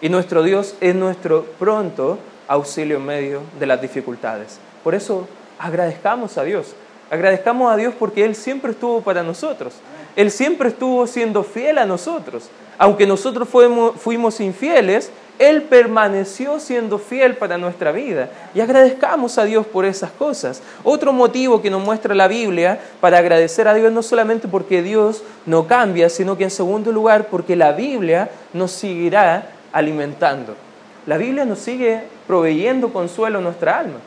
Y 0.00 0.08
nuestro 0.08 0.42
Dios 0.42 0.74
es 0.80 0.94
nuestro 0.94 1.44
pronto 1.58 2.18
auxilio 2.48 2.98
en 2.98 3.04
medio 3.04 3.42
de 3.58 3.66
las 3.66 3.80
dificultades. 3.80 4.58
Por 4.84 4.94
eso 4.94 5.26
agradezcamos 5.58 6.38
a 6.38 6.44
Dios. 6.44 6.74
Agradezcamos 7.10 7.72
a 7.72 7.76
Dios 7.76 7.94
porque 7.98 8.24
Él 8.24 8.34
siempre 8.34 8.72
estuvo 8.72 9.00
para 9.00 9.22
nosotros. 9.22 9.74
Él 10.16 10.30
siempre 10.30 10.68
estuvo 10.68 11.06
siendo 11.06 11.44
fiel 11.44 11.78
a 11.78 11.86
nosotros. 11.86 12.48
Aunque 12.78 13.06
nosotros 13.06 13.48
fuimos, 13.48 14.40
infieles, 14.40 15.10
él 15.38 15.62
permaneció 15.62 16.58
siendo 16.60 16.98
fiel 16.98 17.36
para 17.36 17.58
nuestra 17.58 17.92
vida 17.92 18.30
y 18.54 18.60
agradezcamos 18.60 19.36
a 19.38 19.44
Dios 19.44 19.66
por 19.66 19.84
esas 19.84 20.10
cosas. 20.10 20.62
Otro 20.82 21.12
motivo 21.12 21.60
que 21.60 21.70
nos 21.70 21.84
muestra 21.84 22.14
la 22.14 22.28
Biblia 22.28 22.80
para 23.00 23.18
agradecer 23.18 23.68
a 23.68 23.74
Dios 23.74 23.92
no 23.92 24.02
solamente 24.02 24.48
porque 24.48 24.82
Dios 24.82 25.22
no 25.44 25.66
cambia, 25.66 26.08
sino 26.08 26.38
que 26.38 26.44
en 26.44 26.50
segundo 26.50 26.90
lugar 26.92 27.28
porque 27.28 27.54
la 27.54 27.72
Biblia 27.72 28.30
nos 28.52 28.72
seguirá 28.72 29.50
alimentando. 29.72 30.54
La 31.06 31.18
Biblia 31.18 31.44
nos 31.44 31.58
sigue 31.58 32.00
proveyendo 32.26 32.92
consuelo 32.92 33.38
a 33.38 33.42
nuestra 33.42 33.78
alma. 33.78 33.98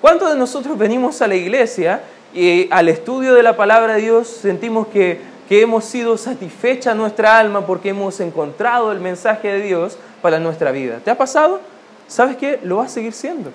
¿Cuántos 0.00 0.30
de 0.30 0.38
nosotros 0.38 0.76
venimos 0.78 1.22
a 1.22 1.26
la 1.26 1.34
iglesia 1.34 2.02
y 2.34 2.68
al 2.70 2.88
estudio 2.88 3.34
de 3.34 3.42
la 3.42 3.56
palabra 3.56 3.94
de 3.94 4.02
Dios 4.02 4.28
sentimos 4.28 4.88
que, 4.88 5.20
que 5.48 5.62
hemos 5.62 5.84
sido 5.84 6.16
satisfecha 6.16 6.94
nuestra 6.94 7.38
alma 7.38 7.66
porque 7.66 7.90
hemos 7.90 8.18
encontrado 8.20 8.92
el 8.92 9.00
mensaje 9.00 9.48
de 9.48 9.62
Dios? 9.62 9.98
para 10.26 10.40
nuestra 10.40 10.72
vida. 10.72 10.98
¿Te 11.04 11.10
ha 11.12 11.16
pasado? 11.16 11.60
¿Sabes 12.08 12.36
qué? 12.36 12.58
Lo 12.64 12.78
va 12.78 12.86
a 12.86 12.88
seguir 12.88 13.12
siendo. 13.12 13.52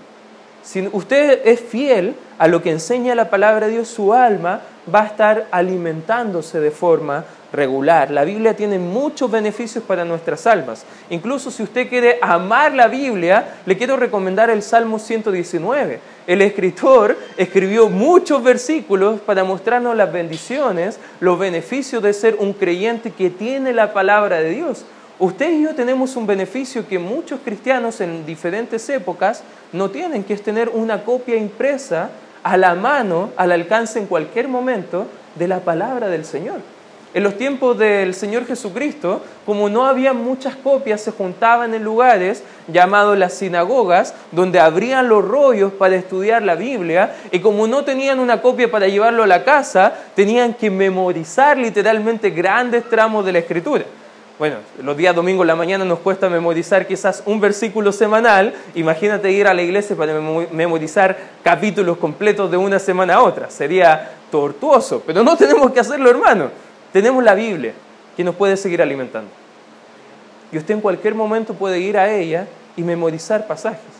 Si 0.64 0.88
usted 0.92 1.42
es 1.46 1.60
fiel 1.60 2.16
a 2.38 2.48
lo 2.48 2.62
que 2.62 2.72
enseña 2.72 3.16
la 3.16 3.30
palabra 3.30 3.68
de 3.68 3.74
Dios, 3.74 3.88
su 3.88 4.14
alma 4.14 4.62
va 4.94 5.02
a 5.02 5.08
estar 5.08 5.48
alimentándose 5.52 6.60
de 6.60 6.72
forma 6.72 7.26
regular. 7.52 8.12
La 8.12 8.24
Biblia 8.24 8.56
tiene 8.56 8.80
muchos 8.80 9.30
beneficios 9.30 9.84
para 9.84 10.06
nuestras 10.06 10.48
almas. 10.48 10.86
Incluso 11.10 11.52
si 11.52 11.64
usted 11.64 11.90
quiere 11.90 12.18
amar 12.22 12.74
la 12.74 12.88
Biblia, 12.88 13.56
le 13.66 13.78
quiero 13.78 13.98
recomendar 13.98 14.50
el 14.50 14.62
Salmo 14.62 15.00
119. 15.00 16.00
El 16.28 16.42
escritor 16.42 17.18
escribió 17.38 17.90
muchos 17.90 18.44
versículos 18.44 19.20
para 19.20 19.44
mostrarnos 19.44 19.96
las 19.96 20.12
bendiciones, 20.14 21.00
los 21.20 21.38
beneficios 21.38 22.02
de 22.02 22.14
ser 22.14 22.38
un 22.40 22.54
creyente 22.54 23.12
que 23.12 23.30
tiene 23.30 23.74
la 23.74 23.94
palabra 23.94 24.38
de 24.38 24.52
Dios. 24.52 24.86
Usted 25.22 25.52
y 25.52 25.62
yo 25.62 25.76
tenemos 25.76 26.16
un 26.16 26.26
beneficio 26.26 26.88
que 26.88 26.98
muchos 26.98 27.42
cristianos 27.46 28.02
en 28.02 28.26
diferentes 28.26 28.90
épocas 28.90 29.44
no 29.72 29.92
tienen, 29.92 30.24
que 30.24 30.34
es 30.34 30.42
tener 30.42 30.70
una 30.70 31.04
copia 31.04 31.36
impresa 31.36 32.10
a 32.42 32.58
la 32.58 32.74
mano, 32.74 33.30
al 33.38 33.52
alcance 33.52 34.00
en 34.00 34.08
cualquier 34.08 34.48
momento 34.48 35.06
de 35.36 35.48
la 35.48 35.60
palabra 35.60 36.10
del 36.10 36.26
Señor. 36.26 36.62
En 37.14 37.22
los 37.22 37.38
tiempos 37.38 37.78
del 37.78 38.16
Señor 38.16 38.48
Jesucristo, 38.48 39.22
como 39.46 39.70
no 39.70 39.86
había 39.86 40.14
muchas 40.14 40.56
copias, 40.56 41.02
se 41.02 41.12
juntaban 41.12 41.76
en 41.76 41.84
lugares 41.84 42.42
llamados 42.68 43.16
las 43.16 43.36
sinagogas, 43.36 44.16
donde 44.32 44.60
abrían 44.60 45.08
los 45.08 45.24
rollos 45.24 45.72
para 45.72 45.98
estudiar 45.98 46.42
la 46.42 46.56
Biblia, 46.56 47.16
y 47.32 47.42
como 47.42 47.68
no 47.68 47.84
tenían 47.84 48.20
una 48.20 48.42
copia 48.42 48.72
para 48.72 48.88
llevarlo 48.88 49.22
a 49.22 49.28
la 49.28 49.44
casa, 49.44 49.94
tenían 50.16 50.56
que 50.56 50.72
memorizar 50.72 51.60
literalmente 51.60 52.32
grandes 52.32 52.90
tramos 52.90 53.24
de 53.24 53.34
la 53.34 53.40
Escritura 53.40 53.86
bueno, 54.42 54.56
los 54.82 54.98
días 54.98 55.14
domingos 55.14 55.44
en 55.44 55.50
la 55.50 55.56
mañana 55.56 55.86
nos 55.86 56.00
cuesta 56.00 56.28
memorizar 56.28 56.88
quizás 56.88 57.22
un 57.28 57.40
versículo 57.40 57.92
semanal, 57.92 58.56
imagínate 58.74 59.32
ir 59.32 59.46
a 59.46 59.54
la 59.54 59.62
iglesia 59.62 59.96
para 59.96 60.20
memorizar 60.20 61.16
capítulos 61.44 62.00
completos 62.00 62.50
de 62.50 62.58
una 62.58 62.80
semana 62.80 63.14
a 63.14 63.22
otra, 63.22 63.52
sería 63.52 64.14
tortuoso, 64.32 65.04
pero 65.06 65.22
no 65.22 65.38
tenemos 65.38 65.72
que 65.72 65.80
hacerlo 65.80 66.10
hermano, 66.10 66.50
tenemos 66.92 67.24
la 67.24 67.36
Biblia 67.36 67.74
que 68.18 68.24
nos 68.24 68.34
puede 68.34 68.58
seguir 68.58 68.82
alimentando. 68.82 69.30
Y 70.52 70.58
usted 70.58 70.74
en 70.74 70.82
cualquier 70.82 71.14
momento 71.14 71.54
puede 71.54 71.78
ir 71.80 71.96
a 72.00 72.12
ella 72.12 72.48
y 72.76 72.82
memorizar 72.82 73.46
pasajes, 73.46 73.94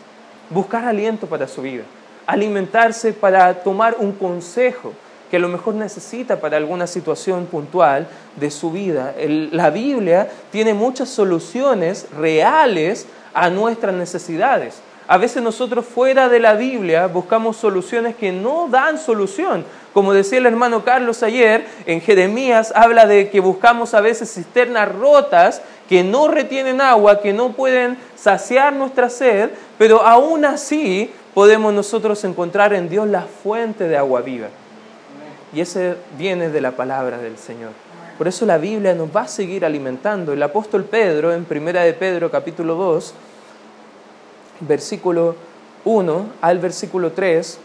buscar 0.50 0.84
aliento 0.84 1.28
para 1.28 1.46
su 1.46 1.62
vida, 1.62 1.84
alimentarse 2.26 3.12
para 3.12 3.62
tomar 3.62 3.94
un 3.96 4.10
consejo, 4.10 4.92
que 5.32 5.38
a 5.38 5.40
lo 5.40 5.48
mejor 5.48 5.74
necesita 5.76 6.40
para 6.40 6.58
alguna 6.58 6.86
situación 6.86 7.46
puntual 7.46 8.06
de 8.36 8.50
su 8.50 8.70
vida. 8.70 9.14
la 9.16 9.70
Biblia 9.70 10.28
tiene 10.50 10.74
muchas 10.74 11.08
soluciones 11.08 12.06
reales 12.14 13.06
a 13.32 13.48
nuestras 13.48 13.94
necesidades. 13.94 14.82
A 15.08 15.16
veces 15.16 15.42
nosotros 15.42 15.86
fuera 15.86 16.28
de 16.28 16.38
la 16.38 16.52
Biblia 16.52 17.06
buscamos 17.06 17.56
soluciones 17.56 18.14
que 18.14 18.30
no 18.30 18.68
dan 18.70 18.98
solución. 18.98 19.64
Como 19.94 20.12
decía 20.12 20.36
el 20.36 20.44
hermano 20.44 20.84
Carlos 20.84 21.22
ayer, 21.22 21.64
en 21.86 22.02
Jeremías 22.02 22.70
habla 22.76 23.06
de 23.06 23.30
que 23.30 23.40
buscamos 23.40 23.94
a 23.94 24.02
veces 24.02 24.34
cisternas 24.34 24.94
rotas 24.94 25.62
que 25.88 26.04
no 26.04 26.28
retienen 26.28 26.82
agua, 26.82 27.22
que 27.22 27.32
no 27.32 27.52
pueden 27.52 27.96
saciar 28.16 28.74
nuestra 28.74 29.08
sed, 29.08 29.48
pero 29.78 30.02
aún 30.02 30.44
así 30.44 31.10
podemos 31.32 31.72
nosotros 31.72 32.22
encontrar 32.24 32.74
en 32.74 32.90
Dios 32.90 33.08
la 33.08 33.22
fuente 33.22 33.88
de 33.88 33.96
agua 33.96 34.20
viva. 34.20 34.48
Y 35.52 35.60
ese 35.60 35.96
viene 36.18 36.48
de 36.48 36.60
la 36.60 36.72
palabra 36.72 37.18
del 37.18 37.36
Señor. 37.36 37.70
Por 38.16 38.28
eso 38.28 38.46
la 38.46 38.58
Biblia 38.58 38.94
nos 38.94 39.14
va 39.14 39.22
a 39.22 39.28
seguir 39.28 39.64
alimentando. 39.64 40.32
El 40.32 40.42
apóstol 40.42 40.84
Pedro, 40.84 41.32
en 41.32 41.44
Primera 41.44 41.82
de 41.82 41.92
Pedro 41.92 42.30
capítulo 42.30 42.74
2, 42.74 43.14
versículo 44.60 45.34
1 45.84 46.26
al 46.40 46.58
versículo 46.58 47.12
3, 47.12 47.58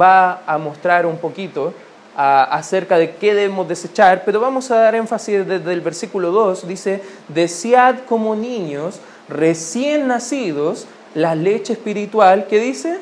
va 0.00 0.42
a 0.46 0.58
mostrar 0.58 1.04
un 1.04 1.18
poquito 1.18 1.74
acerca 2.16 2.96
de 2.96 3.16
qué 3.16 3.34
debemos 3.34 3.66
desechar, 3.66 4.22
pero 4.24 4.38
vamos 4.38 4.70
a 4.70 4.76
dar 4.76 4.94
énfasis 4.94 5.46
desde 5.46 5.72
el 5.72 5.80
versículo 5.80 6.30
2. 6.30 6.68
Dice, 6.68 7.02
desead 7.28 8.00
como 8.06 8.36
niños 8.36 9.00
recién 9.28 10.06
nacidos 10.06 10.86
la 11.14 11.34
leche 11.34 11.72
espiritual, 11.72 12.46
¿qué 12.48 12.60
dice? 12.60 12.98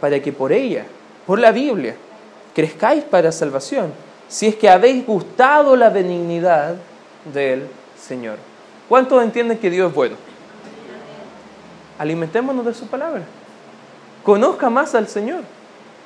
Para 0.00 0.20
que 0.20 0.32
por 0.32 0.52
ella, 0.52 0.86
por 1.26 1.38
la 1.38 1.52
Biblia, 1.52 1.94
crezcáis 2.54 3.04
para 3.04 3.32
salvación, 3.32 3.92
si 4.28 4.46
es 4.46 4.56
que 4.56 4.68
habéis 4.68 5.06
gustado 5.06 5.76
la 5.76 5.90
benignidad 5.90 6.76
del 7.32 7.66
Señor. 8.00 8.36
¿Cuántos 8.88 9.22
entienden 9.22 9.58
que 9.58 9.70
Dios 9.70 9.90
es 9.90 9.94
bueno? 9.94 10.16
Alimentémonos 11.98 12.64
de 12.66 12.74
su 12.74 12.86
palabra. 12.86 13.22
Conozca 14.22 14.70
más 14.70 14.94
al 14.94 15.08
Señor. 15.08 15.42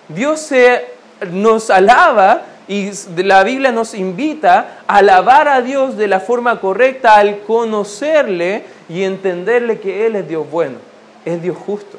Dios 0.09 0.41
se, 0.41 0.85
nos 1.31 1.71
alaba 1.71 2.43
y 2.69 2.91
la 3.17 3.45
Biblia 3.45 3.73
nos 3.73 3.95
invita 3.95 4.81
a 4.87 4.97
alabar 4.97 5.49
a 5.49 5.63
Dios 5.63 5.97
de 5.97 6.09
la 6.09 6.21
forma 6.21 6.61
correcta 6.61 7.17
al 7.17 7.41
conocerle 7.41 8.65
y 8.89 9.03
entenderle 9.03 9.79
que 9.81 10.07
Él 10.07 10.17
es 10.17 10.29
Dios 10.29 10.51
bueno, 10.51 10.79
es 11.25 11.41
Dios 11.43 11.57
justo. 11.57 11.99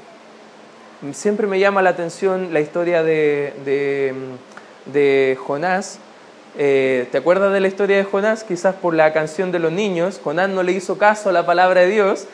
Siempre 1.13 1.45
me 1.45 1.59
llama 1.59 1.83
la 1.83 1.91
atención 1.91 2.53
la 2.53 2.59
historia 2.59 3.03
de, 3.03 3.53
de, 4.91 5.37
Jonás. 5.39 5.99
Eh, 6.57 7.07
¿Te 7.11 7.19
acuerdas 7.19 7.53
de 7.53 7.59
la 7.59 7.67
historia 7.67 7.97
de 7.97 8.03
Jonás? 8.03 8.43
Quizás 8.43 8.73
por 8.73 8.95
la 8.95 9.13
canción 9.13 9.51
de 9.51 9.59
los 9.59 9.71
niños. 9.71 10.19
Jonás 10.23 10.49
no 10.49 10.63
le 10.63 10.71
hizo 10.71 10.97
caso 10.97 11.29
a 11.29 11.31
la 11.31 11.45
palabra 11.45 11.81
de 11.81 11.89
Dios 11.89 12.25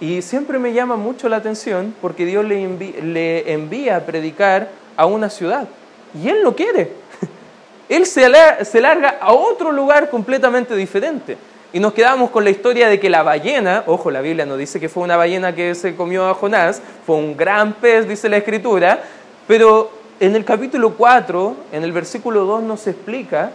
Y 0.00 0.20
siempre 0.20 0.58
me 0.58 0.74
llama 0.74 0.96
mucho 0.96 1.30
la 1.30 1.36
atención 1.36 1.94
porque 2.02 2.26
Dios 2.26 2.44
le, 2.44 3.02
le 3.02 3.52
envía 3.54 3.96
a 3.96 4.00
predicar 4.00 4.68
a 4.98 5.06
una 5.06 5.30
ciudad. 5.30 5.66
Y 6.14 6.28
él 6.28 6.42
no 6.42 6.54
quiere. 6.54 6.92
Él 7.88 8.04
se, 8.04 8.30
se 8.66 8.80
larga 8.82 9.16
a 9.20 9.32
otro 9.32 9.72
lugar 9.72 10.10
completamente 10.10 10.76
diferente. 10.76 11.38
Y 11.72 11.78
nos 11.78 11.92
quedamos 11.92 12.30
con 12.30 12.42
la 12.42 12.50
historia 12.50 12.88
de 12.88 12.98
que 12.98 13.08
la 13.08 13.22
ballena, 13.22 13.84
ojo, 13.86 14.10
la 14.10 14.20
Biblia 14.20 14.44
no 14.44 14.56
dice 14.56 14.80
que 14.80 14.88
fue 14.88 15.04
una 15.04 15.16
ballena 15.16 15.54
que 15.54 15.76
se 15.76 15.94
comió 15.94 16.26
a 16.26 16.34
Jonás, 16.34 16.82
fue 17.06 17.14
un 17.14 17.36
gran 17.36 17.74
pez, 17.74 18.08
dice 18.08 18.28
la 18.28 18.38
Escritura, 18.38 19.02
pero 19.46 19.90
en 20.18 20.34
el 20.34 20.44
capítulo 20.44 20.94
4, 20.94 21.56
en 21.72 21.84
el 21.84 21.92
versículo 21.92 22.44
2 22.44 22.64
nos 22.64 22.86
explica 22.88 23.52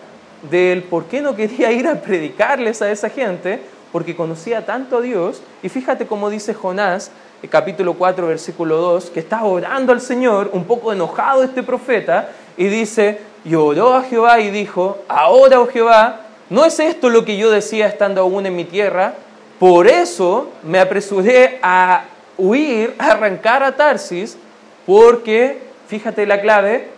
del 0.50 0.84
por 0.84 1.05
qué 1.05 1.22
no 1.22 1.36
quería 1.36 1.72
ir 1.74 1.88
a 1.88 2.01
predicarles 2.01 2.81
a 2.81 2.89
esa 2.89 3.10
gente, 3.10 3.60
porque 3.91 4.15
conocía 4.15 4.65
tanto 4.65 4.98
a 4.98 5.01
Dios. 5.01 5.41
Y 5.62 5.69
fíjate 5.69 6.07
cómo 6.07 6.29
dice 6.29 6.53
Jonás, 6.53 7.12
capítulo 7.50 7.93
4, 7.95 8.27
versículo 8.27 8.77
2, 8.77 9.10
que 9.10 9.19
está 9.19 9.43
orando 9.43 9.91
al 9.91 10.01
Señor, 10.01 10.50
un 10.53 10.63
poco 10.63 10.93
enojado 10.93 11.43
este 11.43 11.63
profeta, 11.63 12.29
y 12.57 12.65
dice, 12.67 13.19
y 13.43 13.55
oró 13.55 13.93
a 13.93 14.03
Jehová 14.03 14.39
y 14.39 14.50
dijo, 14.50 15.00
ahora, 15.07 15.60
oh 15.60 15.67
Jehová, 15.67 16.25
¿no 16.49 16.65
es 16.65 16.79
esto 16.79 17.09
lo 17.09 17.25
que 17.25 17.37
yo 17.37 17.51
decía 17.51 17.87
estando 17.87 18.21
aún 18.21 18.45
en 18.45 18.55
mi 18.55 18.65
tierra? 18.65 19.15
Por 19.59 19.87
eso 19.87 20.51
me 20.63 20.79
apresuré 20.79 21.59
a 21.61 22.05
huir, 22.37 22.93
a 22.97 23.11
arrancar 23.11 23.63
a 23.63 23.75
Tarsis, 23.75 24.37
porque, 24.85 25.59
fíjate 25.87 26.25
la 26.25 26.41
clave, 26.41 26.89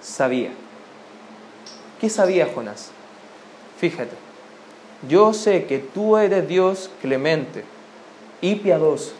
sabía. 0.00 0.50
¿Qué 2.00 2.10
sabía 2.10 2.48
Jonás? 2.54 2.90
Fíjate, 3.78 4.16
yo 5.08 5.32
sé 5.32 5.64
que 5.64 5.78
tú 5.78 6.16
eres 6.16 6.48
Dios 6.48 6.90
clemente 7.00 7.64
y 8.40 8.56
piadoso, 8.56 9.12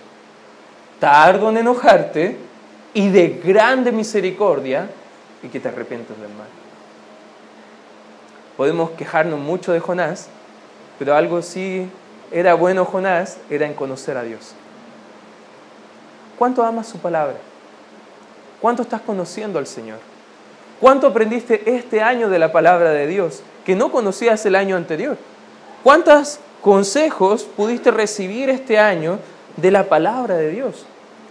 tardo 0.99 1.51
en 1.51 1.59
enojarte 1.59 2.37
y 2.95 3.09
de 3.09 3.41
grande 3.45 3.93
misericordia 3.93 4.89
y 5.43 5.49
que 5.49 5.61
te 5.61 5.69
arrepientes 5.69 6.19
del 6.19 6.31
mal. 6.31 6.56
Podemos 8.57 8.91
quejarnos 8.91 9.39
mucho 9.39 9.73
de 9.73 9.81
Jonás, 9.81 10.29
pero 10.99 11.15
algo 11.15 11.43
sí 11.43 11.89
era 12.33 12.55
bueno 12.55 12.85
Jonás, 12.85 13.39
era 13.51 13.67
en 13.67 13.75
conocer 13.75 14.17
a 14.17 14.23
Dios. 14.23 14.55
¿Cuánto 16.39 16.63
amas 16.63 16.87
su 16.87 16.99
palabra? 16.99 17.37
¿Cuánto 18.61 18.83
estás 18.83 19.01
conociendo 19.03 19.59
al 19.59 19.67
Señor? 19.67 19.99
¿Cuánto 20.81 21.07
aprendiste 21.07 21.75
este 21.77 22.03
año 22.03 22.29
de 22.29 22.39
la 22.39 22.53
palabra 22.53 22.91
de 22.91 23.07
Dios 23.07 23.43
que 23.65 23.75
no 23.75 23.91
conocías 23.91 24.45
el 24.47 24.55
año 24.55 24.77
anterior? 24.77 25.17
¿Cuántos 25.83 26.41
consejos 26.61 27.45
pudiste 27.45 27.91
recibir 27.91 28.51
este 28.51 28.79
año 28.79 29.19
de 29.57 29.71
la 29.71 29.85
palabra 29.85 30.37
de 30.37 30.51
Dios? 30.51 30.85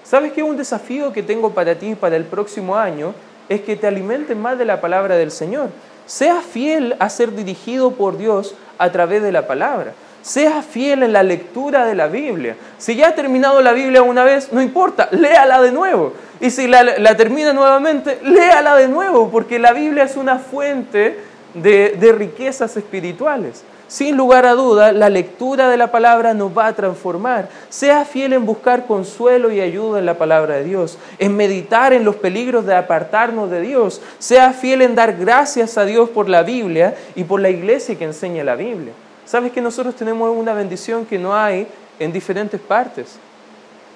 ¿Sabes 0.03 0.33
que 0.33 0.43
un 0.43 0.57
desafío 0.57 1.11
que 1.13 1.23
tengo 1.23 1.51
para 1.51 1.75
ti 1.75 1.95
para 1.95 2.15
el 2.15 2.25
próximo 2.25 2.75
año 2.75 3.13
es 3.49 3.61
que 3.61 3.75
te 3.75 3.87
alimentes 3.87 4.37
más 4.37 4.57
de 4.57 4.65
la 4.65 4.81
palabra 4.81 5.15
del 5.15 5.31
Señor? 5.31 5.69
Sea 6.05 6.41
fiel 6.41 6.95
a 6.99 7.09
ser 7.09 7.35
dirigido 7.35 7.91
por 7.91 8.17
Dios 8.17 8.55
a 8.77 8.91
través 8.91 9.21
de 9.23 9.31
la 9.31 9.47
palabra. 9.47 9.93
Sea 10.21 10.61
fiel 10.61 11.03
en 11.03 11.13
la 11.13 11.23
lectura 11.23 11.85
de 11.85 11.95
la 11.95 12.07
Biblia. 12.07 12.55
Si 12.77 12.95
ya 12.95 13.09
ha 13.09 13.15
terminado 13.15 13.61
la 13.61 13.73
Biblia 13.73 14.01
una 14.01 14.23
vez, 14.23 14.51
no 14.51 14.61
importa, 14.61 15.07
léala 15.11 15.61
de 15.61 15.71
nuevo. 15.71 16.13
Y 16.39 16.49
si 16.49 16.67
la, 16.67 17.15
termina 17.15 17.53
nuevamente, 17.53 18.19
léala 18.23 18.75
de 18.75 18.87
nuevo, 18.87 19.29
porque 19.29 19.59
la 19.59 19.71
Biblia 19.73 20.03
es 20.03 20.15
una 20.17 20.39
fuente 20.39 21.19
de, 21.53 22.15
riquezas 22.17 22.75
espirituales. 22.75 23.63
Sin 23.87 24.17
lugar 24.17 24.45
a 24.47 24.53
duda, 24.53 24.91
la 24.91 25.09
lectura 25.09 25.69
de 25.69 25.77
la 25.77 25.91
palabra 25.91 26.33
nos 26.33 26.57
va 26.57 26.67
a 26.67 26.73
transformar. 26.73 27.49
Sea 27.69 28.03
fiel 28.03 28.33
en 28.33 28.45
buscar 28.45 28.87
consuelo 28.87 29.51
y 29.51 29.61
ayuda 29.61 29.99
en 29.99 30.07
la 30.07 30.17
palabra 30.17 30.55
de 30.55 30.63
Dios, 30.63 30.97
en 31.19 31.35
meditar 31.35 31.93
en 31.93 32.03
los 32.03 32.15
peligros 32.15 32.65
de 32.65 32.75
apartarnos 32.75 33.51
de 33.51 33.61
Dios. 33.61 34.01
Sea 34.17 34.53
fiel 34.53 34.81
en 34.81 34.95
dar 34.95 35.15
gracias 35.15 35.77
a 35.77 35.85
Dios 35.85 36.09
por 36.09 36.29
la 36.29 36.41
Biblia 36.41 36.95
y 37.15 37.23
por 37.23 37.39
la 37.39 37.49
iglesia 37.49 37.95
que 37.95 38.05
enseña 38.05 38.43
la 38.43 38.55
Biblia. 38.55 38.93
¿Sabes 39.25 39.51
que 39.51 39.61
nosotros 39.61 39.95
tenemos 39.95 40.35
una 40.35 40.53
bendición 40.53 41.05
que 41.05 41.19
no 41.19 41.35
hay 41.35 41.67
en 41.99 42.11
diferentes 42.11 42.59
partes? 42.59 43.17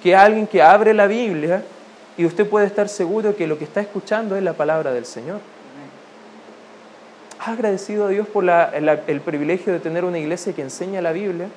Que 0.02 0.14
alguien 0.14 0.46
que 0.46 0.62
abre 0.62 0.94
la 0.94 1.08
Biblia 1.08 1.62
y 2.16 2.24
usted 2.24 2.48
puede 2.48 2.66
estar 2.66 2.88
seguro 2.88 3.34
que 3.34 3.46
lo 3.46 3.58
que 3.58 3.64
está 3.64 3.80
escuchando 3.80 4.36
es 4.36 4.42
la 4.42 4.52
palabra 4.52 4.92
del 4.92 5.04
Señor. 5.04 5.40
¿Has 7.40 7.48
agradecido 7.48 8.04
a 8.04 8.08
Dios 8.10 8.28
por 8.28 8.44
el 8.44 9.20
privilegio 9.22 9.72
de 9.72 9.80
tener 9.80 10.04
una 10.04 10.18
iglesia 10.18 10.52
que 10.52 10.60
enseña 10.60 11.00
la 11.00 11.12
Biblia? 11.12 11.48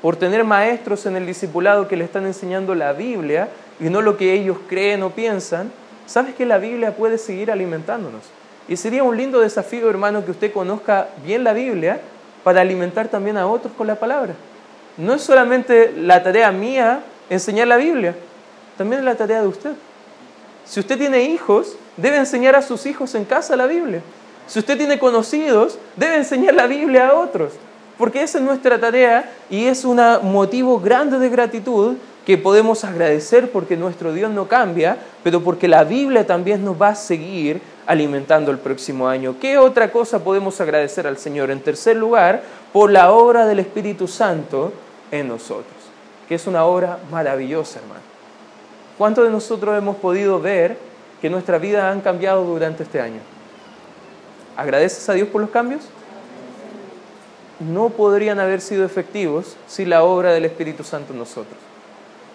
Por 0.00 0.16
tener 0.16 0.42
maestros 0.42 1.04
en 1.04 1.16
el 1.16 1.26
discipulado 1.26 1.86
que 1.86 1.98
le 1.98 2.04
están 2.04 2.24
enseñando 2.24 2.74
la 2.74 2.94
Biblia 2.94 3.50
y 3.78 3.90
no 3.90 4.00
lo 4.00 4.16
que 4.16 4.32
ellos 4.32 4.56
creen 4.70 5.02
o 5.02 5.10
piensan. 5.10 5.70
¿Sabes 6.06 6.34
que 6.34 6.46
la 6.46 6.56
Biblia 6.56 6.96
puede 6.96 7.18
seguir 7.18 7.50
alimentándonos? 7.50 8.22
Y 8.68 8.78
sería 8.78 9.02
un 9.02 9.14
lindo 9.14 9.40
desafío, 9.40 9.90
hermano, 9.90 10.24
que 10.24 10.30
usted 10.30 10.50
conozca 10.50 11.08
bien 11.22 11.44
la 11.44 11.52
Biblia 11.52 12.00
para 12.42 12.62
alimentar 12.62 13.08
también 13.08 13.36
a 13.36 13.46
otros 13.46 13.74
con 13.74 13.88
la 13.88 13.96
palabra. 13.96 14.32
No 14.96 15.12
es 15.12 15.20
solamente 15.20 15.92
la 15.94 16.22
tarea 16.22 16.50
mía 16.52 17.00
enseñar 17.28 17.68
la 17.68 17.76
Biblia, 17.76 18.14
también 18.78 19.00
es 19.00 19.04
la 19.04 19.14
tarea 19.14 19.42
de 19.42 19.48
usted. 19.48 19.72
Si 20.64 20.80
usted 20.80 20.96
tiene 20.96 21.24
hijos, 21.24 21.76
debe 21.98 22.16
enseñar 22.16 22.56
a 22.56 22.62
sus 22.62 22.86
hijos 22.86 23.14
en 23.14 23.26
casa 23.26 23.56
la 23.56 23.66
Biblia. 23.66 24.00
Si 24.52 24.58
usted 24.58 24.76
tiene 24.76 24.98
conocidos, 24.98 25.78
debe 25.96 26.16
enseñar 26.16 26.52
la 26.52 26.66
Biblia 26.66 27.08
a 27.08 27.14
otros. 27.14 27.54
Porque 27.96 28.22
esa 28.22 28.36
es 28.36 28.44
nuestra 28.44 28.78
tarea 28.78 29.32
y 29.48 29.64
es 29.64 29.82
un 29.82 29.98
motivo 30.24 30.78
grande 30.78 31.18
de 31.18 31.30
gratitud 31.30 31.94
que 32.26 32.36
podemos 32.36 32.84
agradecer 32.84 33.50
porque 33.50 33.78
nuestro 33.78 34.12
Dios 34.12 34.30
no 34.30 34.48
cambia, 34.48 34.98
pero 35.24 35.42
porque 35.42 35.68
la 35.68 35.84
Biblia 35.84 36.26
también 36.26 36.62
nos 36.62 36.78
va 36.78 36.88
a 36.88 36.94
seguir 36.94 37.62
alimentando 37.86 38.50
el 38.50 38.58
próximo 38.58 39.08
año. 39.08 39.36
¿Qué 39.40 39.56
otra 39.56 39.90
cosa 39.90 40.22
podemos 40.22 40.60
agradecer 40.60 41.06
al 41.06 41.16
Señor? 41.16 41.50
En 41.50 41.60
tercer 41.62 41.96
lugar, 41.96 42.42
por 42.74 42.90
la 42.90 43.10
obra 43.10 43.46
del 43.46 43.60
Espíritu 43.60 44.06
Santo 44.06 44.70
en 45.10 45.28
nosotros, 45.28 45.64
que 46.28 46.34
es 46.34 46.46
una 46.46 46.66
obra 46.66 46.98
maravillosa, 47.10 47.78
hermano. 47.78 48.02
¿Cuántos 48.98 49.24
de 49.24 49.30
nosotros 49.30 49.78
hemos 49.78 49.96
podido 49.96 50.42
ver 50.42 50.76
que 51.22 51.30
nuestra 51.30 51.56
vida 51.56 51.90
han 51.90 52.02
cambiado 52.02 52.44
durante 52.44 52.82
este 52.82 53.00
año? 53.00 53.31
¿Agradeces 54.56 55.08
a 55.08 55.14
Dios 55.14 55.28
por 55.28 55.40
los 55.40 55.50
cambios? 55.50 55.82
No 57.60 57.90
podrían 57.90 58.40
haber 58.40 58.60
sido 58.60 58.84
efectivos 58.84 59.56
sin 59.66 59.88
la 59.90 60.02
obra 60.02 60.32
del 60.32 60.44
Espíritu 60.44 60.84
Santo 60.84 61.12
en 61.12 61.20
nosotros. 61.20 61.56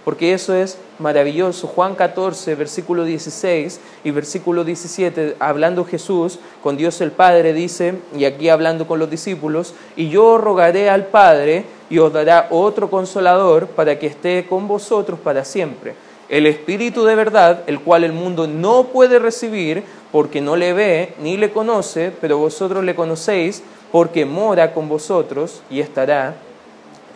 Porque 0.04 0.34
eso 0.34 0.56
es 0.56 0.78
maravilloso. 1.00 1.68
Juan 1.68 1.94
14, 1.94 2.56
versículo 2.56 3.04
16 3.04 3.80
y 4.06 4.12
versículo 4.12 4.64
17, 4.64 5.36
hablando 5.38 5.84
Jesús 5.84 6.40
con 6.64 6.78
Dios 6.78 7.02
el 7.02 7.12
Padre, 7.12 7.52
dice, 7.54 7.96
y 8.16 8.24
aquí 8.24 8.48
hablando 8.48 8.88
con 8.88 9.00
los 9.00 9.10
discípulos, 9.10 9.74
y 9.98 10.10
yo 10.10 10.38
rogaré 10.38 10.90
al 10.90 11.08
Padre 11.08 11.66
y 11.90 12.00
os 12.00 12.14
dará 12.14 12.48
otro 12.50 12.90
consolador 12.90 13.68
para 13.68 14.00
que 14.00 14.08
esté 14.08 14.48
con 14.48 14.68
vosotros 14.68 15.20
para 15.20 15.44
siempre 15.44 15.94
el 16.30 16.46
Espíritu 16.46 17.06
de 17.06 17.16
verdad, 17.16 17.64
el 17.68 17.80
cual 17.80 18.04
el 18.04 18.12
mundo 18.12 18.48
no 18.48 18.88
puede 18.88 19.20
recibir 19.20 19.84
porque 20.12 20.42
no 20.42 20.56
le 20.56 20.74
ve 20.74 21.14
ni 21.22 21.38
le 21.38 21.52
conoce, 21.52 22.12
pero 22.22 22.38
vosotros 22.38 22.84
le 22.84 22.96
conocéis 22.96 23.64
porque 23.92 24.26
mora 24.26 24.74
con 24.74 24.90
vosotros 24.90 25.62
y 25.70 25.80
estará 25.80 26.36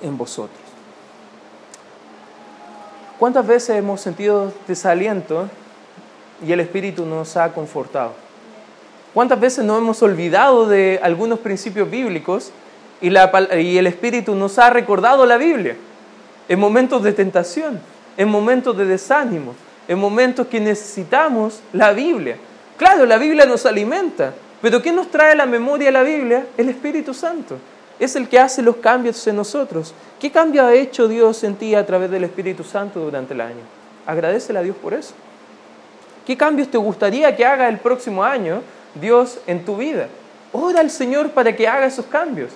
en 0.02 0.18
vosotros. 0.18 0.58
¿Cuántas 3.20 3.46
veces 3.46 3.78
hemos 3.78 4.02
sentido 4.02 4.52
desaliento 4.68 5.48
y 6.46 6.52
el 6.52 6.60
Espíritu 6.60 7.06
nos 7.06 7.38
ha 7.38 7.54
confortado? 7.54 8.14
¿Cuántas 9.14 9.40
veces 9.40 9.64
nos 9.64 9.78
hemos 9.78 10.02
olvidado 10.02 10.68
de 10.68 11.00
algunos 11.04 11.40
principios 11.40 11.90
bíblicos 11.90 12.52
y, 13.02 13.10
y 13.10 13.78
el 13.78 13.88
Espíritu 13.88 14.36
nos 14.36 14.58
ha 14.58 14.70
recordado 14.70 15.26
la 15.26 15.38
Biblia 15.38 15.76
en 16.50 16.60
momentos 16.60 17.04
de 17.04 17.14
tentación? 17.14 17.80
en 18.18 18.30
momentos 18.30 18.78
de 18.78 18.86
desánimo, 18.86 19.56
en 19.88 20.00
momentos 20.00 20.48
que 20.48 20.60
necesitamos 20.60 21.62
la 21.74 21.94
Biblia. 21.94 22.38
Claro, 22.82 23.06
la 23.06 23.20
Biblia 23.20 23.46
nos 23.46 23.68
alimenta, 23.68 24.34
pero 24.60 24.82
¿qué 24.82 24.92
nos 24.92 25.12
trae 25.12 25.34
a 25.34 25.36
la 25.36 25.46
memoria 25.46 25.92
la 25.92 26.02
Biblia? 26.02 26.48
El 26.58 26.68
Espíritu 26.68 27.14
Santo. 27.14 27.60
Es 28.00 28.16
el 28.16 28.28
que 28.28 28.40
hace 28.40 28.64
los 28.64 28.78
cambios 28.78 29.28
en 29.28 29.36
nosotros. 29.36 29.94
¿Qué 30.20 30.32
cambio 30.32 30.66
ha 30.66 30.74
hecho 30.74 31.08
Dios 31.08 31.44
en 31.44 31.54
ti 31.58 31.76
a 31.76 31.86
través 31.86 32.10
del 32.10 32.24
Espíritu 32.24 32.64
Santo 32.64 33.00
durante 33.02 33.36
el 33.36 33.42
año? 33.42 33.62
Agradecele 34.08 34.58
a 34.58 34.64
Dios 34.64 34.76
por 34.78 34.96
eso. 34.96 35.14
¿Qué 36.26 36.36
cambios 36.36 36.70
te 36.70 36.80
gustaría 36.80 37.36
que 37.36 37.46
haga 37.46 37.70
el 37.70 37.78
próximo 37.78 38.24
año 38.24 38.64
Dios 38.96 39.38
en 39.46 39.64
tu 39.64 39.78
vida? 39.78 40.08
Ora 40.52 40.80
al 40.80 40.90
Señor 40.90 41.30
para 41.30 41.56
que 41.56 41.68
haga 41.68 41.86
esos 41.86 42.08
cambios. 42.08 42.50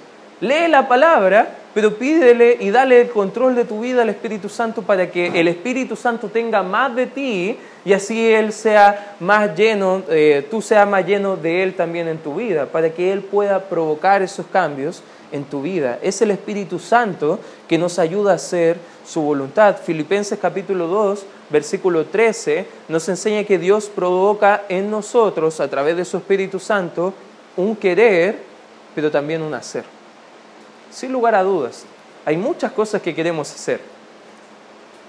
Lee 0.45 0.67
la 0.69 0.87
palabra, 0.87 1.55
pero 1.73 1.95
pídele 1.95 2.57
y 2.59 2.69
dale 2.69 3.01
el 3.01 3.09
control 3.09 3.55
de 3.55 3.65
tu 3.65 3.79
vida 3.79 4.03
al 4.03 4.09
Espíritu 4.09 4.47
Santo 4.47 4.83
para 4.83 5.09
que 5.09 5.27
el 5.39 5.47
Espíritu 5.47 5.95
Santo 5.95 6.29
tenga 6.29 6.61
más 6.61 6.95
de 6.95 7.07
ti 7.07 7.57
y 7.83 7.93
así 7.93 8.31
Él 8.31 8.53
sea 8.53 9.15
más 9.19 9.57
lleno, 9.57 10.03
eh, 10.07 10.45
tú 10.51 10.61
seas 10.61 10.87
más 10.87 11.03
lleno 11.03 11.35
de 11.35 11.63
Él 11.63 11.73
también 11.73 12.07
en 12.07 12.19
tu 12.19 12.35
vida, 12.35 12.67
para 12.67 12.91
que 12.91 13.11
Él 13.11 13.21
pueda 13.21 13.59
provocar 13.59 14.21
esos 14.21 14.45
cambios 14.45 15.01
en 15.31 15.45
tu 15.45 15.63
vida. 15.63 15.97
Es 16.03 16.21
el 16.21 16.29
Espíritu 16.29 16.77
Santo 16.77 17.39
que 17.67 17.79
nos 17.79 17.97
ayuda 17.97 18.33
a 18.33 18.35
hacer 18.35 18.77
su 19.03 19.21
voluntad. 19.21 19.77
Filipenses 19.83 20.37
capítulo 20.39 20.85
2, 20.85 21.25
versículo 21.49 22.05
13, 22.05 22.67
nos 22.87 23.09
enseña 23.09 23.45
que 23.45 23.57
Dios 23.57 23.87
provoca 23.87 24.65
en 24.69 24.91
nosotros, 24.91 25.59
a 25.59 25.67
través 25.67 25.97
de 25.97 26.05
su 26.05 26.17
Espíritu 26.17 26.59
Santo, 26.59 27.15
un 27.57 27.75
querer, 27.75 28.37
pero 28.93 29.09
también 29.09 29.41
un 29.41 29.55
hacer. 29.55 29.94
Sin 30.95 31.11
lugar 31.11 31.35
a 31.35 31.43
dudas, 31.43 31.83
hay 32.23 32.37
muchas 32.37 32.71
cosas 32.71 33.01
que 33.01 33.13
queremos 33.13 33.53
hacer. 33.53 33.81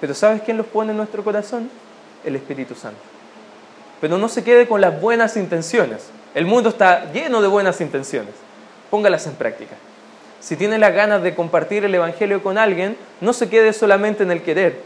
Pero 0.00 0.14
¿sabes 0.14 0.42
quién 0.42 0.56
los 0.56 0.66
pone 0.66 0.90
en 0.90 0.96
nuestro 0.96 1.22
corazón? 1.22 1.70
El 2.24 2.34
Espíritu 2.34 2.74
Santo. 2.74 2.98
Pero 4.00 4.18
no 4.18 4.28
se 4.28 4.42
quede 4.42 4.66
con 4.66 4.80
las 4.80 5.00
buenas 5.00 5.36
intenciones. 5.36 6.08
El 6.34 6.44
mundo 6.44 6.70
está 6.70 7.12
lleno 7.12 7.40
de 7.40 7.46
buenas 7.46 7.80
intenciones. 7.80 8.34
Póngalas 8.90 9.28
en 9.28 9.34
práctica. 9.34 9.76
Si 10.40 10.56
tiene 10.56 10.76
las 10.76 10.92
ganas 10.92 11.22
de 11.22 11.36
compartir 11.36 11.84
el 11.84 11.94
Evangelio 11.94 12.42
con 12.42 12.58
alguien, 12.58 12.96
no 13.20 13.32
se 13.32 13.48
quede 13.48 13.72
solamente 13.72 14.24
en 14.24 14.32
el 14.32 14.42
querer, 14.42 14.80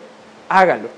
hágalo. 0.51 0.91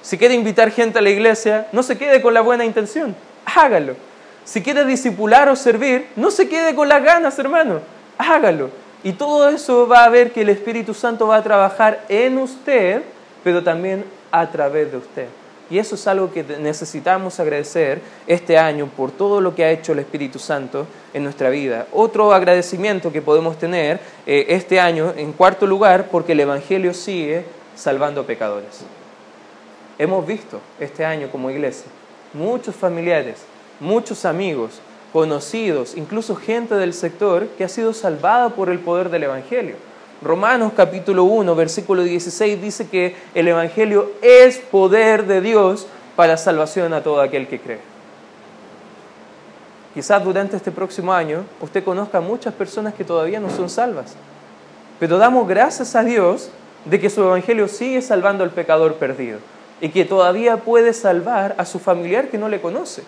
Si 0.00 0.16
quiere 0.16 0.34
invitar 0.34 0.70
gente 0.70 1.00
a 1.00 1.02
la 1.02 1.10
iglesia, 1.10 1.66
no 1.72 1.82
se 1.82 1.98
quede 1.98 2.22
con 2.22 2.34
la 2.34 2.40
buena 2.40 2.64
intención, 2.64 3.16
hágalo. 3.44 3.96
Si 4.44 4.62
quiere 4.62 4.84
disipular 4.84 5.48
o 5.48 5.56
servir, 5.56 6.06
no 6.14 6.30
se 6.30 6.48
quede 6.48 6.76
con 6.76 6.88
las 6.88 7.02
ganas, 7.02 7.36
hermano, 7.40 7.80
hágalo. 8.16 8.70
Y 9.02 9.12
todo 9.12 9.48
eso 9.48 9.86
va 9.88 10.04
a 10.04 10.08
ver 10.08 10.32
que 10.32 10.42
el 10.42 10.48
Espíritu 10.48 10.94
Santo 10.94 11.26
va 11.26 11.36
a 11.36 11.42
trabajar 11.42 12.04
en 12.08 12.38
usted, 12.38 13.02
pero 13.42 13.62
también 13.62 14.04
a 14.30 14.50
través 14.50 14.90
de 14.90 14.98
usted. 14.98 15.26
Y 15.70 15.78
eso 15.78 15.94
es 15.94 16.06
algo 16.06 16.32
que 16.32 16.42
necesitamos 16.42 17.38
agradecer 17.38 18.00
este 18.26 18.58
año 18.58 18.90
por 18.96 19.12
todo 19.12 19.40
lo 19.40 19.54
que 19.54 19.64
ha 19.64 19.70
hecho 19.70 19.92
el 19.92 20.00
Espíritu 20.00 20.38
Santo 20.38 20.86
en 21.14 21.22
nuestra 21.22 21.48
vida. 21.48 21.86
Otro 21.92 22.32
agradecimiento 22.32 23.12
que 23.12 23.22
podemos 23.22 23.56
tener 23.56 24.00
eh, 24.26 24.46
este 24.48 24.80
año, 24.80 25.14
en 25.16 25.32
cuarto 25.32 25.66
lugar, 25.66 26.08
porque 26.10 26.32
el 26.32 26.40
Evangelio 26.40 26.92
sigue 26.92 27.44
salvando 27.76 28.26
pecadores. 28.26 28.80
Hemos 29.98 30.26
visto 30.26 30.60
este 30.80 31.04
año 31.04 31.28
como 31.30 31.50
iglesia 31.50 31.86
muchos 32.32 32.74
familiares, 32.74 33.38
muchos 33.78 34.24
amigos, 34.24 34.80
conocidos, 35.12 35.96
incluso 35.96 36.36
gente 36.36 36.74
del 36.74 36.94
sector 36.94 37.48
que 37.58 37.64
ha 37.64 37.68
sido 37.68 37.92
salvada 37.92 38.50
por 38.50 38.70
el 38.70 38.78
poder 38.78 39.10
del 39.10 39.24
Evangelio. 39.24 39.76
Romanos 40.22 40.72
capítulo 40.76 41.24
1, 41.24 41.54
versículo 41.54 42.02
16 42.02 42.60
dice 42.60 42.88
que 42.88 43.16
el 43.34 43.48
Evangelio 43.48 44.12
es 44.22 44.58
poder 44.58 45.26
de 45.26 45.40
Dios 45.40 45.86
para 46.14 46.36
salvación 46.36 46.92
a 46.92 47.02
todo 47.02 47.20
aquel 47.20 47.48
que 47.48 47.58
cree. 47.58 47.80
Quizás 49.94 50.22
durante 50.22 50.56
este 50.56 50.70
próximo 50.70 51.12
año 51.12 51.44
usted 51.60 51.82
conozca 51.82 52.18
a 52.18 52.20
muchas 52.20 52.54
personas 52.54 52.94
que 52.94 53.04
todavía 53.04 53.40
no 53.40 53.50
son 53.50 53.68
salvas, 53.68 54.14
pero 55.00 55.18
damos 55.18 55.48
gracias 55.48 55.96
a 55.96 56.04
Dios 56.04 56.50
de 56.84 57.00
que 57.00 57.10
su 57.10 57.22
Evangelio 57.22 57.66
sigue 57.66 58.00
salvando 58.02 58.44
al 58.44 58.50
pecador 58.50 58.94
perdido 58.94 59.38
y 59.80 59.88
que 59.88 60.04
todavía 60.04 60.58
puede 60.58 60.92
salvar 60.92 61.54
a 61.58 61.64
su 61.64 61.78
familiar 61.78 62.28
que 62.28 62.38
no 62.38 62.48
le 62.48 62.60
conoce. 62.60 63.02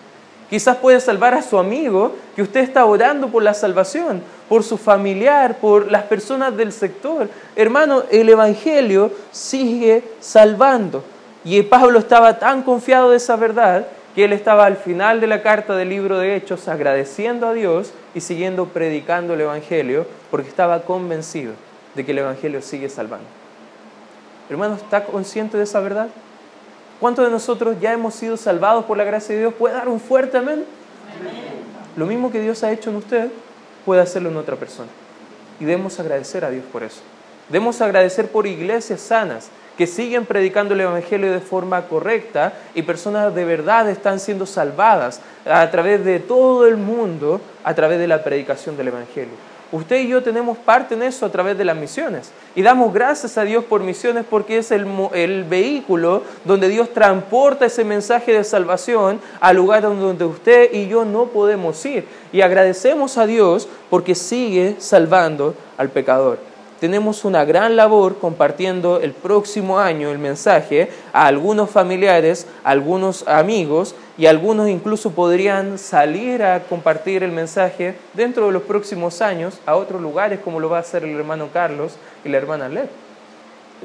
Quizás 0.49 0.77
puede 0.77 0.99
salvar 0.99 1.33
a 1.33 1.41
su 1.41 1.57
amigo 1.57 2.15
que 2.35 2.41
usted 2.41 2.61
está 2.61 2.85
orando 2.85 3.29
por 3.29 3.43
la 3.43 3.53
salvación, 3.53 4.21
por 4.49 4.63
su 4.63 4.77
familiar, 4.77 5.57
por 5.57 5.91
las 5.91 6.03
personas 6.03 6.55
del 6.55 6.71
sector. 6.71 7.29
Hermano, 7.55 8.03
el 8.11 8.29
Evangelio 8.29 9.11
sigue 9.31 10.03
salvando. 10.19 11.03
Y 11.43 11.61
Pablo 11.63 11.99
estaba 11.99 12.39
tan 12.39 12.63
confiado 12.63 13.09
de 13.09 13.17
esa 13.17 13.35
verdad 13.35 13.87
que 14.15 14.25
él 14.25 14.33
estaba 14.33 14.65
al 14.65 14.77
final 14.77 15.19
de 15.19 15.27
la 15.27 15.41
carta 15.41 15.75
del 15.75 15.89
libro 15.89 16.19
de 16.19 16.35
Hechos 16.35 16.67
agradeciendo 16.67 17.47
a 17.47 17.53
Dios 17.53 17.91
y 18.13 18.21
siguiendo 18.21 18.67
predicando 18.67 19.33
el 19.33 19.41
Evangelio 19.41 20.05
porque 20.29 20.49
estaba 20.49 20.81
convencido 20.81 21.53
de 21.95 22.05
que 22.05 22.11
el 22.11 22.19
Evangelio 22.19 22.61
sigue 22.61 22.89
salvando. 22.89 23.25
Hermano, 24.49 24.75
¿está 24.75 25.05
consciente 25.05 25.57
de 25.57 25.63
esa 25.63 25.79
verdad? 25.79 26.09
¿Cuántos 26.99 27.25
de 27.25 27.31
nosotros 27.31 27.77
ya 27.81 27.93
hemos 27.93 28.15
sido 28.15 28.37
salvados 28.37 28.85
por 28.85 28.97
la 28.97 29.03
gracia 29.03 29.35
de 29.35 29.41
Dios? 29.41 29.53
¿Puede 29.53 29.75
dar 29.75 29.89
un 29.89 29.99
fuerte 29.99 30.37
amén? 30.37 30.65
Lo 31.95 32.05
mismo 32.05 32.31
que 32.31 32.41
Dios 32.41 32.63
ha 32.63 32.71
hecho 32.71 32.89
en 32.89 32.97
usted, 32.97 33.29
puede 33.85 34.01
hacerlo 34.01 34.29
en 34.29 34.37
otra 34.37 34.55
persona. 34.55 34.89
Y 35.59 35.65
debemos 35.65 35.99
agradecer 35.99 36.45
a 36.45 36.49
Dios 36.49 36.63
por 36.71 36.83
eso. 36.83 37.01
Debemos 37.49 37.81
agradecer 37.81 38.29
por 38.29 38.47
iglesias 38.47 39.01
sanas 39.01 39.49
que 39.77 39.87
siguen 39.87 40.25
predicando 40.25 40.73
el 40.73 40.81
Evangelio 40.81 41.31
de 41.31 41.39
forma 41.39 41.87
correcta 41.87 42.53
y 42.75 42.83
personas 42.83 43.33
de 43.33 43.43
verdad 43.43 43.89
están 43.89 44.19
siendo 44.19 44.45
salvadas 44.45 45.19
a 45.45 45.69
través 45.71 46.05
de 46.05 46.19
todo 46.19 46.67
el 46.67 46.77
mundo 46.77 47.41
a 47.63 47.73
través 47.73 47.99
de 47.99 48.07
la 48.07 48.23
predicación 48.23 48.77
del 48.77 48.89
Evangelio. 48.89 49.52
Usted 49.73 50.01
y 50.01 50.07
yo 50.09 50.21
tenemos 50.21 50.55
parte 50.55 50.93
en 50.93 51.01
eso 51.01 51.25
a 51.25 51.31
través 51.31 51.57
de 51.57 51.65
las 51.65 51.75
misiones. 51.75 52.31
Y 52.53 52.61
damos 52.61 52.93
gracias 52.93 53.39
a 53.39 53.43
Dios 53.43 53.63
por 53.63 53.81
misiones 53.81 54.23
porque 54.29 54.59
es 54.59 54.69
el, 54.71 54.85
vehículo 55.49 56.21
donde 56.45 56.69
Dios 56.69 56.93
transporta 56.93 57.65
ese 57.65 57.83
mensaje 57.83 58.33
de 58.33 58.43
salvación 58.43 59.19
al 59.39 59.55
lugar 59.55 59.81
donde 59.81 60.25
usted 60.25 60.71
y 60.71 60.87
yo 60.87 61.05
no 61.05 61.25
podemos 61.25 61.83
ir. 61.87 62.05
Y 62.31 62.41
agradecemos 62.41 63.17
a 63.17 63.25
Dios 63.25 63.67
porque 63.89 64.13
sigue 64.13 64.75
salvando 64.77 65.55
al 65.75 65.89
pecador 65.89 66.52
tenemos 66.83 67.23
una 67.23 67.45
gran 67.45 67.77
labor 67.77 68.17
compartiendo 68.17 68.99
el 68.99 69.13
próximo 69.13 69.79
año 69.79 70.11
el 70.11 70.19
mensaje 70.19 70.89
a 71.13 71.27
algunos 71.27 71.69
familiares, 71.69 72.45
a 72.61 72.71
algunos 72.71 73.25
amigos 73.25 73.95
y 74.17 74.25
algunos 74.25 74.67
incluso 74.67 75.11
podrían 75.11 75.77
salir 75.77 76.43
a 76.43 76.63
compartir 76.63 77.23
el 77.23 77.31
mensaje 77.31 77.95
dentro 78.13 78.47
de 78.47 78.51
los 78.51 78.63
próximos 78.63 79.21
años 79.21 79.59
a 79.65 79.77
otros 79.77 80.01
lugares 80.01 80.41
como 80.43 80.59
lo 80.59 80.69
va 80.69 80.75
a 80.75 80.81
hacer 80.81 81.05
el 81.05 81.15
hermano 81.15 81.47
Carlos 81.53 81.93
y 82.25 82.27
la 82.27 82.39
hermana 82.39 82.67
Led. 82.67 82.89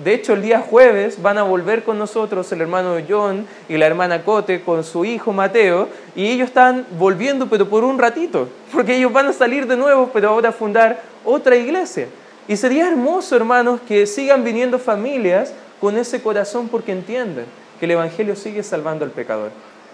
De 0.03 0.13
hecho, 0.13 0.33
el 0.33 0.43
día 0.43 0.59
jueves 0.59 1.23
van 1.23 1.39
a 1.39 1.45
volver 1.45 1.85
con 1.85 2.01
nosotros 2.01 2.51
el 2.51 2.63
hermano 2.63 2.97
John 3.09 3.47
y 3.69 3.77
la 3.77 3.87
hermana 3.87 4.25
Cote 4.25 4.63
con 4.63 4.83
su 4.83 5.05
hijo 5.05 5.33
Mateo 5.33 5.89
y 6.17 6.27
ellos 6.27 6.49
están 6.49 6.85
volviendo 6.99 7.47
pero 7.47 7.69
por 7.69 7.85
un 7.85 7.97
ratito, 7.97 8.49
porque 8.73 8.97
ellos 8.97 9.13
van 9.13 9.27
a 9.27 9.33
salir 9.33 9.69
de 9.69 9.77
nuevo 9.77 10.11
pero 10.13 10.31
ahora 10.31 10.49
a 10.49 10.53
fundar 10.53 11.01
otra 11.25 11.55
iglesia. 11.55 12.09
Y 12.49 12.57
sería 12.57 12.89
hermoso, 12.89 13.37
hermanos, 13.37 13.81
que 13.87 14.07
sigan 14.07 14.43
viniendo 14.43 14.79
familias 14.79 15.53
con 15.81 15.99
ese 15.99 16.23
corazón 16.23 16.69
porque 16.69 16.93
entienden 16.93 17.45
que 17.79 17.85
el 17.85 17.93
Evangelio 17.93 18.35
sigue 18.37 18.63
salvando 18.63 19.05
al 19.05 19.11
pecador 19.11 19.51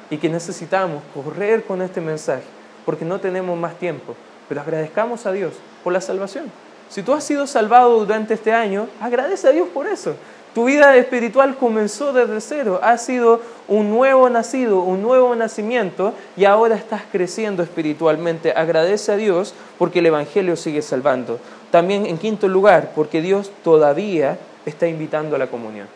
y 0.09 0.19
que 0.19 0.29
necesitamos 0.29 1.03
correr 1.13 1.65
con 1.65 1.83
este 1.83 2.01
mensaje 2.01 2.45
porque 2.85 3.05
no 3.05 3.19
tenemos 3.19 3.59
más 3.59 3.77
tiempo. 3.77 4.15
Pero 4.49 4.61
agradezcamos 4.61 5.27
a 5.27 5.33
Dios 5.33 5.55
por 5.83 5.93
la 5.93 6.01
salvación. 6.01 6.45
Si 6.89 7.03
tú 7.03 7.13
has 7.13 7.25
sido 7.25 7.47
salvado 7.47 7.99
durante 7.99 8.35
este 8.35 8.53
año, 8.53 8.89
agradece 9.01 9.49
a 9.49 9.53
Dios 9.53 9.69
por 9.75 9.87
eso. 9.87 10.15
Tu 10.55 10.65
vida 10.67 10.97
espiritual 10.97 11.57
comenzó 11.57 12.13
desde 12.13 12.41
cero, 12.41 12.79
has 12.81 13.05
sido 13.05 13.41
un 13.67 13.91
nuevo 13.91 14.31
nacido, 14.31 14.83
un 14.83 15.03
nuevo 15.03 15.35
nacimiento 15.35 16.15
y 16.37 16.45
ahora 16.45 16.77
estás 16.77 17.03
creciendo 17.11 17.65
espiritualmente. 17.65 18.53
Agradece 18.53 19.11
a 19.11 19.17
Dios 19.17 19.53
porque 19.79 19.99
el 19.99 20.07
Evangelio 20.07 20.55
sigue 20.55 20.81
salvando. 20.81 21.41
También 21.75 22.07
en 22.07 22.19
quinto 22.19 22.47
lugar, 22.47 22.93
porque 22.95 23.21
Dios 23.21 23.51
todavía 23.65 24.39
está 24.65 24.87
invitando 24.87 25.35
a 25.35 25.41
la 25.41 25.49
comunión. 25.49 25.89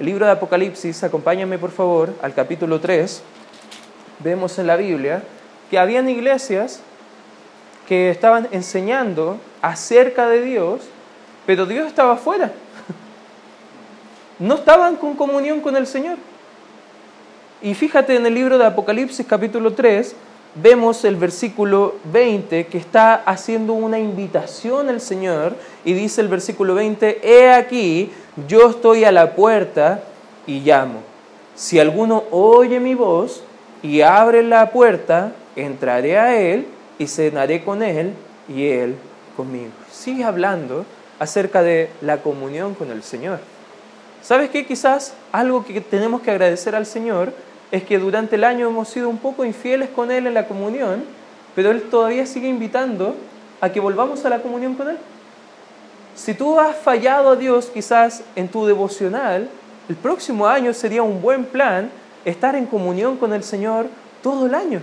El 0.00 0.06
libro 0.06 0.26
de 0.26 0.32
Apocalipsis, 0.32 1.04
acompáñame 1.04 1.58
por 1.58 1.70
favor 1.70 2.12
al 2.22 2.34
capítulo 2.34 2.80
3. 2.80 3.22
Vemos 4.18 4.58
en 4.58 4.66
la 4.66 4.74
Biblia 4.74 5.22
que 5.70 5.78
habían 5.78 6.10
iglesias 6.10 6.80
que 7.86 8.10
estaban 8.10 8.48
enseñando 8.50 9.38
acerca 9.62 10.26
de 10.26 10.42
Dios, 10.42 10.80
pero 11.46 11.64
Dios 11.64 11.86
estaba 11.86 12.14
afuera. 12.14 12.50
No 14.40 14.56
estaban 14.56 14.96
con 14.96 15.14
comunión 15.14 15.60
con 15.60 15.76
el 15.76 15.86
Señor. 15.86 16.16
Y 17.62 17.74
fíjate 17.74 18.16
en 18.16 18.26
el 18.26 18.34
libro 18.34 18.58
de 18.58 18.66
Apocalipsis 18.66 19.24
capítulo 19.24 19.74
3, 19.74 20.16
vemos 20.62 21.04
el 21.04 21.16
versículo 21.16 21.96
20 22.12 22.66
que 22.66 22.78
está 22.78 23.14
haciendo 23.14 23.74
una 23.74 23.98
invitación 23.98 24.88
al 24.88 25.00
Señor 25.00 25.56
y 25.84 25.92
dice 25.92 26.20
el 26.20 26.28
versículo 26.28 26.74
20, 26.74 27.20
he 27.22 27.52
aquí, 27.52 28.10
yo 28.46 28.70
estoy 28.70 29.04
a 29.04 29.12
la 29.12 29.34
puerta 29.34 30.02
y 30.46 30.60
llamo. 30.60 31.00
Si 31.54 31.78
alguno 31.78 32.24
oye 32.30 32.80
mi 32.80 32.94
voz 32.94 33.42
y 33.82 34.00
abre 34.00 34.42
la 34.42 34.70
puerta, 34.70 35.32
entraré 35.56 36.18
a 36.18 36.40
él 36.40 36.66
y 36.98 37.06
cenaré 37.06 37.64
con 37.64 37.82
él 37.82 38.12
y 38.48 38.66
él 38.66 38.96
conmigo. 39.36 39.70
Sigue 39.90 40.24
hablando 40.24 40.84
acerca 41.18 41.62
de 41.62 41.90
la 42.00 42.18
comunión 42.18 42.74
con 42.74 42.90
el 42.90 43.02
Señor. 43.02 43.40
¿Sabes 44.22 44.50
qué? 44.50 44.66
Quizás 44.66 45.14
algo 45.32 45.64
que 45.64 45.80
tenemos 45.80 46.22
que 46.22 46.30
agradecer 46.30 46.74
al 46.74 46.86
Señor 46.86 47.32
es 47.70 47.84
que 47.84 47.98
durante 47.98 48.36
el 48.36 48.44
año 48.44 48.68
hemos 48.68 48.88
sido 48.88 49.08
un 49.08 49.18
poco 49.18 49.44
infieles 49.44 49.88
con 49.90 50.10
Él 50.10 50.26
en 50.26 50.34
la 50.34 50.46
comunión, 50.46 51.04
pero 51.54 51.70
Él 51.70 51.82
todavía 51.82 52.26
sigue 52.26 52.48
invitando 52.48 53.14
a 53.60 53.70
que 53.70 53.80
volvamos 53.80 54.24
a 54.24 54.30
la 54.30 54.40
comunión 54.40 54.74
con 54.74 54.88
Él. 54.90 54.98
Si 56.14 56.34
tú 56.34 56.58
has 56.58 56.76
fallado 56.76 57.30
a 57.30 57.36
Dios 57.36 57.70
quizás 57.72 58.22
en 58.34 58.48
tu 58.48 58.66
devocional, 58.66 59.48
el 59.88 59.96
próximo 59.96 60.46
año 60.46 60.74
sería 60.74 61.02
un 61.02 61.22
buen 61.22 61.44
plan 61.44 61.90
estar 62.24 62.54
en 62.54 62.66
comunión 62.66 63.16
con 63.16 63.32
el 63.32 63.42
Señor 63.42 63.86
todo 64.22 64.46
el 64.46 64.54
año. 64.54 64.80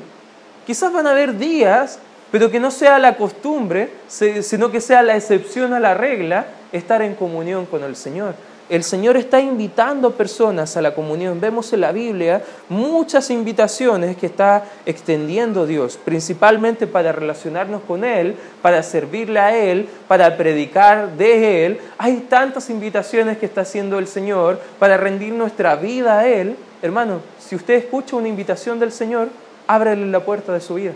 Quizás 0.66 0.92
van 0.92 1.08
a 1.08 1.12
haber 1.12 1.38
días, 1.38 2.00
pero 2.32 2.50
que 2.50 2.60
no 2.60 2.72
sea 2.72 2.98
la 3.00 3.18
costumbre, 3.18 3.92
sino 4.08 4.72
que 4.72 4.82
sea 4.82 5.04
la 5.04 5.16
excepción 5.16 5.74
a 5.74 5.80
la 5.80 5.94
regla, 5.94 6.48
estar 6.72 7.02
en 7.02 7.16
comunión 7.16 7.66
con 7.66 7.84
el 7.84 7.96
Señor. 7.96 8.36
El 8.68 8.84
Señor 8.84 9.16
está 9.16 9.40
invitando 9.40 10.14
personas 10.14 10.76
a 10.76 10.82
la 10.82 10.96
comunión. 10.96 11.40
Vemos 11.40 11.72
en 11.72 11.82
la 11.82 11.92
Biblia 11.92 12.42
muchas 12.68 13.30
invitaciones 13.30 14.18
que 14.18 14.26
está 14.26 14.66
extendiendo 14.88 15.68
Dios, 15.68 16.00
principalmente 16.04 16.88
para 16.88 17.12
relacionarnos 17.12 17.84
con 17.84 18.04
Él, 18.04 18.36
para 18.64 18.82
servirle 18.82 19.40
a 19.40 19.56
Él, 19.56 19.88
para 20.08 20.36
predicar 20.36 21.12
de 21.12 21.68
Él. 21.68 21.80
Hay 22.00 22.26
tantas 22.28 22.72
invitaciones 22.72 23.38
que 23.38 23.46
está 23.46 23.62
haciendo 23.62 24.00
el 24.00 24.08
Señor 24.08 24.60
para 24.80 24.98
rendir 24.98 25.34
nuestra 25.34 25.76
vida 25.76 26.18
a 26.18 26.28
Él. 26.28 26.56
Hermano, 26.82 27.20
si 27.38 27.56
usted 27.56 27.76
escucha 27.76 28.16
una 28.16 28.30
invitación 28.30 28.80
del 28.80 28.92
Señor, 28.92 29.30
ábrele 29.68 30.08
la 30.08 30.22
puerta 30.22 30.52
de 30.54 30.62
su 30.62 30.74
vida. 30.74 30.94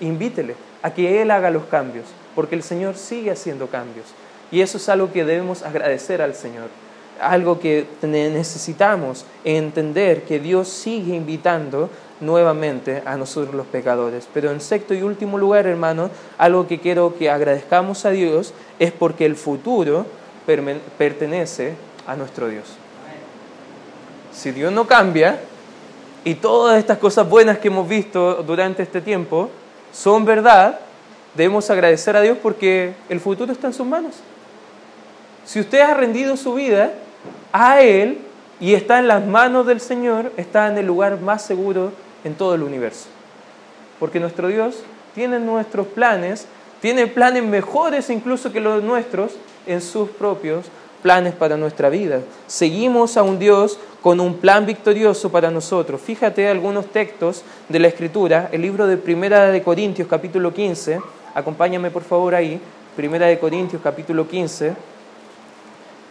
Invítele 0.00 0.54
a 0.82 0.94
que 0.94 1.20
Él 1.20 1.30
haga 1.30 1.50
los 1.50 1.64
cambios, 1.64 2.06
porque 2.34 2.54
el 2.54 2.62
Señor 2.62 2.96
sigue 2.96 3.30
haciendo 3.30 3.66
cambios. 3.66 4.06
Y 4.50 4.62
eso 4.62 4.78
es 4.78 4.88
algo 4.88 5.12
que 5.12 5.26
debemos 5.26 5.64
agradecer 5.64 6.22
al 6.22 6.34
Señor 6.34 6.83
algo 7.24 7.58
que 7.58 7.86
necesitamos 8.02 9.24
entender 9.44 10.22
que 10.24 10.38
Dios 10.38 10.68
sigue 10.68 11.14
invitando 11.14 11.90
nuevamente 12.20 13.02
a 13.04 13.16
nosotros 13.16 13.54
los 13.54 13.66
pecadores. 13.66 14.28
Pero 14.32 14.50
en 14.50 14.60
sexto 14.60 14.94
y 14.94 15.02
último 15.02 15.38
lugar, 15.38 15.66
hermano, 15.66 16.10
algo 16.38 16.66
que 16.66 16.80
quiero 16.80 17.16
que 17.16 17.30
agradezcamos 17.30 18.04
a 18.04 18.10
Dios 18.10 18.54
es 18.78 18.92
porque 18.92 19.26
el 19.26 19.36
futuro 19.36 20.06
pertenece 20.98 21.74
a 22.06 22.16
nuestro 22.16 22.48
Dios. 22.48 22.64
Si 24.32 24.50
Dios 24.50 24.72
no 24.72 24.86
cambia 24.86 25.40
y 26.24 26.34
todas 26.34 26.78
estas 26.78 26.98
cosas 26.98 27.28
buenas 27.28 27.58
que 27.58 27.68
hemos 27.68 27.88
visto 27.88 28.42
durante 28.42 28.82
este 28.82 29.00
tiempo 29.00 29.50
son 29.92 30.24
verdad, 30.24 30.80
debemos 31.34 31.70
agradecer 31.70 32.16
a 32.16 32.20
Dios 32.20 32.38
porque 32.42 32.94
el 33.08 33.20
futuro 33.20 33.52
está 33.52 33.68
en 33.68 33.72
sus 33.72 33.86
manos. 33.86 34.14
Si 35.44 35.60
usted 35.60 35.80
ha 35.80 35.94
rendido 35.94 36.36
su 36.36 36.54
vida 36.54 36.92
a 37.54 37.80
Él 37.80 38.18
y 38.58 38.74
está 38.74 38.98
en 38.98 39.06
las 39.06 39.24
manos 39.24 39.64
del 39.64 39.80
Señor, 39.80 40.32
está 40.36 40.66
en 40.66 40.76
el 40.76 40.86
lugar 40.86 41.20
más 41.20 41.42
seguro 41.42 41.92
en 42.24 42.34
todo 42.34 42.56
el 42.56 42.64
universo. 42.64 43.06
Porque 44.00 44.18
nuestro 44.18 44.48
Dios 44.48 44.82
tiene 45.14 45.38
nuestros 45.38 45.86
planes, 45.86 46.48
tiene 46.80 47.06
planes 47.06 47.44
mejores 47.44 48.10
incluso 48.10 48.50
que 48.52 48.58
los 48.58 48.82
nuestros 48.82 49.36
en 49.68 49.80
sus 49.80 50.10
propios 50.10 50.66
planes 51.00 51.32
para 51.34 51.56
nuestra 51.56 51.90
vida. 51.90 52.22
Seguimos 52.48 53.16
a 53.16 53.22
un 53.22 53.38
Dios 53.38 53.78
con 54.02 54.18
un 54.18 54.38
plan 54.38 54.66
victorioso 54.66 55.30
para 55.30 55.52
nosotros. 55.52 56.00
Fíjate 56.00 56.48
algunos 56.48 56.86
textos 56.86 57.44
de 57.68 57.78
la 57.78 57.86
Escritura, 57.86 58.48
el 58.50 58.62
libro 58.62 58.88
de 58.88 58.96
Primera 58.96 59.52
de 59.52 59.62
Corintios 59.62 60.08
capítulo 60.08 60.52
15, 60.52 60.98
acompáñame 61.34 61.92
por 61.92 62.02
favor 62.02 62.34
ahí, 62.34 62.60
Primera 62.96 63.26
de 63.26 63.38
Corintios 63.38 63.80
capítulo 63.80 64.26
15. 64.26 64.93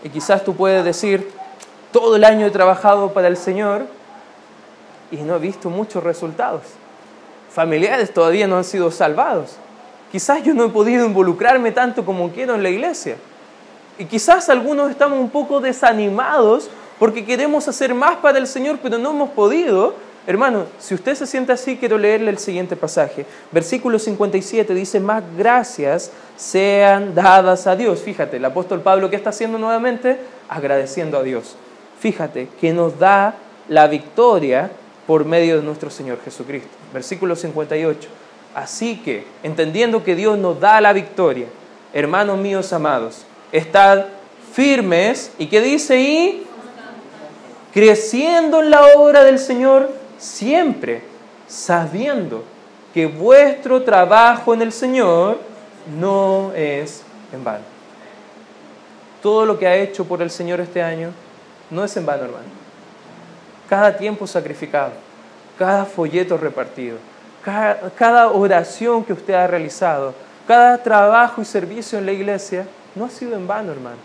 Y 0.03 0.09
quizás 0.09 0.43
tú 0.43 0.55
puedes 0.55 0.83
decir, 0.83 1.31
todo 1.91 2.15
el 2.15 2.23
año 2.23 2.45
he 2.45 2.51
trabajado 2.51 3.13
para 3.13 3.27
el 3.27 3.37
Señor 3.37 3.85
y 5.11 5.17
no 5.17 5.35
he 5.35 5.39
visto 5.39 5.69
muchos 5.69 6.03
resultados. 6.03 6.63
Familiares 7.49 8.13
todavía 8.13 8.47
no 8.47 8.57
han 8.57 8.63
sido 8.63 8.91
salvados. 8.91 9.57
Quizás 10.11 10.43
yo 10.43 10.53
no 10.53 10.65
he 10.65 10.69
podido 10.69 11.05
involucrarme 11.05 11.71
tanto 11.71 12.03
como 12.03 12.31
quiero 12.31 12.55
en 12.55 12.63
la 12.63 12.69
iglesia. 12.69 13.17
Y 13.97 14.05
quizás 14.05 14.49
algunos 14.49 14.89
estamos 14.89 15.19
un 15.19 15.29
poco 15.29 15.59
desanimados 15.59 16.69
porque 16.99 17.25
queremos 17.25 17.67
hacer 17.67 17.93
más 17.93 18.17
para 18.17 18.39
el 18.39 18.47
Señor, 18.47 18.79
pero 18.81 18.97
no 18.97 19.11
hemos 19.11 19.29
podido 19.29 19.95
Hermano, 20.25 20.67
si 20.79 20.93
usted 20.93 21.15
se 21.15 21.27
siente 21.27 21.51
así, 21.51 21.75
quiero 21.75 21.97
leerle 21.97 22.31
el 22.31 22.38
siguiente 22.38 22.77
pasaje. 22.77 23.25
Versículo 23.51 23.99
57 23.99 24.73
dice, 24.73 24.99
más 25.01 25.21
gracias 25.38 26.12
sean 26.38 27.13
dadas 27.13 27.67
a 27.67 27.75
Dios. 27.75 28.01
Fíjate, 28.01 28.38
el 28.38 28.45
apóstol 28.45 28.81
Pablo, 28.81 29.09
¿qué 29.09 29.17
está 29.17 29.31
haciendo 29.31 29.57
nuevamente? 29.57 30.17
Agradeciendo 30.47 31.17
a 31.17 31.23
Dios. 31.23 31.57
Fíjate, 31.99 32.47
que 32.62 32.71
nos 32.71 32.97
da 32.99 33.36
la 33.67 33.88
victoria 33.88 34.71
por 35.05 35.25
medio 35.25 35.57
de 35.57 35.63
nuestro 35.63 35.89
Señor 35.89 36.19
Jesucristo. 36.23 36.69
Versículo 36.93 37.36
58. 37.36 38.09
Así 38.55 39.01
que, 39.03 39.25
entendiendo 39.43 40.03
que 40.03 40.15
Dios 40.15 40.38
nos 40.38 40.59
da 40.59 40.79
la 40.79 40.93
victoria, 40.93 41.47
hermanos 41.91 42.38
míos 42.38 42.71
amados, 42.71 43.25
estad 43.51 44.05
firmes 44.53 45.31
y 45.38 45.47
que 45.47 45.59
dice 45.59 45.99
y 45.99 46.47
creciendo 47.73 48.62
en 48.62 48.69
la 48.69 48.86
obra 48.95 49.23
del 49.23 49.39
Señor 49.39 50.02
siempre 50.23 51.01
sabiendo 51.47 52.43
que 52.93 53.05
vuestro 53.05 53.83
trabajo 53.83 54.53
en 54.53 54.62
el 54.62 54.71
Señor 54.71 55.39
no 55.99 56.51
es 56.55 57.03
en 57.33 57.43
vano. 57.43 57.65
Todo 59.21 59.45
lo 59.45 59.59
que 59.59 59.67
ha 59.67 59.75
hecho 59.75 60.05
por 60.05 60.21
el 60.21 60.29
Señor 60.29 60.59
este 60.62 60.81
año 60.81 61.12
no 61.69 61.83
es 61.83 61.95
en 61.97 62.05
vano, 62.05 62.23
hermano. 62.23 62.45
Cada 63.67 63.97
tiempo 63.97 64.27
sacrificado, 64.27 64.91
cada 65.57 65.86
folleto 65.86 66.38
repartido, 66.38 66.97
cada, 67.43 68.31
oración 68.31 69.03
que 69.03 69.13
usted 69.13 69.33
ha 69.33 69.47
realizado, 69.47 70.13
cada 70.47 70.81
trabajo 70.81 71.41
y 71.41 71.45
servicio 71.45 71.99
en 71.99 72.05
la 72.05 72.12
iglesia, 72.12 72.65
no 72.95 73.05
ha 73.05 73.09
sido 73.09 73.36
en 73.36 73.47
vano, 73.47 73.71
hermano. 73.71 73.97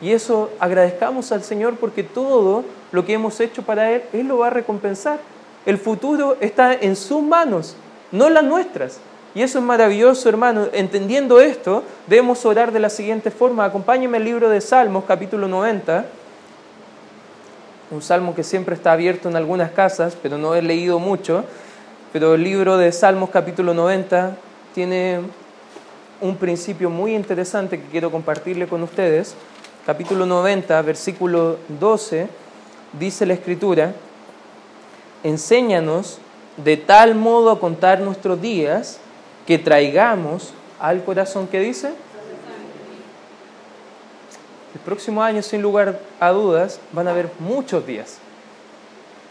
Y 0.00 0.12
eso 0.12 0.50
agradezcamos 0.60 1.32
al 1.32 1.42
Señor 1.42 1.76
porque 1.76 2.04
todo 2.04 2.64
lo 2.92 3.04
que 3.04 3.14
hemos 3.14 3.40
hecho 3.40 3.62
para 3.62 3.92
Él, 3.92 4.02
Él 4.12 4.28
lo 4.28 4.38
va 4.38 4.48
a 4.48 4.50
recompensar. 4.50 5.18
El 5.66 5.78
futuro 5.78 6.36
está 6.40 6.72
en 6.74 6.96
sus 6.96 7.22
manos, 7.22 7.76
no 8.12 8.30
las 8.30 8.44
nuestras. 8.44 9.00
Y 9.34 9.42
eso 9.42 9.58
es 9.58 9.64
maravilloso, 9.64 10.28
hermano. 10.28 10.68
Entendiendo 10.72 11.40
esto, 11.40 11.84
debemos 12.06 12.44
orar 12.46 12.72
de 12.72 12.80
la 12.80 12.88
siguiente 12.88 13.30
forma. 13.30 13.64
Acompáñeme 13.64 14.16
al 14.16 14.24
libro 14.24 14.48
de 14.48 14.60
Salmos, 14.60 15.04
capítulo 15.04 15.46
90. 15.46 16.06
Un 17.90 18.02
salmo 18.02 18.34
que 18.34 18.42
siempre 18.42 18.74
está 18.74 18.92
abierto 18.92 19.28
en 19.28 19.36
algunas 19.36 19.70
casas, 19.72 20.16
pero 20.20 20.38
no 20.38 20.54
he 20.54 20.62
leído 20.62 20.98
mucho. 20.98 21.44
Pero 22.12 22.34
el 22.34 22.42
libro 22.42 22.78
de 22.78 22.90
Salmos, 22.90 23.30
capítulo 23.30 23.74
90, 23.74 24.36
tiene 24.74 25.20
un 26.20 26.36
principio 26.36 26.88
muy 26.88 27.14
interesante 27.14 27.78
que 27.78 27.86
quiero 27.88 28.10
compartirle 28.10 28.66
con 28.66 28.82
ustedes. 28.82 29.34
Capítulo 29.84 30.24
90, 30.26 30.80
versículo 30.82 31.58
12 31.68 32.28
dice 32.92 33.26
la 33.26 33.34
Escritura, 33.34 33.94
enséñanos 35.22 36.18
de 36.56 36.76
tal 36.76 37.14
modo 37.14 37.50
a 37.50 37.60
contar 37.60 38.00
nuestros 38.00 38.40
días 38.40 38.98
que 39.46 39.58
traigamos 39.58 40.52
al 40.80 41.04
corazón 41.04 41.46
que 41.46 41.60
dice. 41.60 41.88
El 44.74 44.80
próximo 44.80 45.22
año, 45.22 45.42
sin 45.42 45.62
lugar 45.62 46.00
a 46.20 46.30
dudas, 46.30 46.80
van 46.92 47.08
a 47.08 47.12
haber 47.12 47.30
muchos 47.38 47.86
días. 47.86 48.18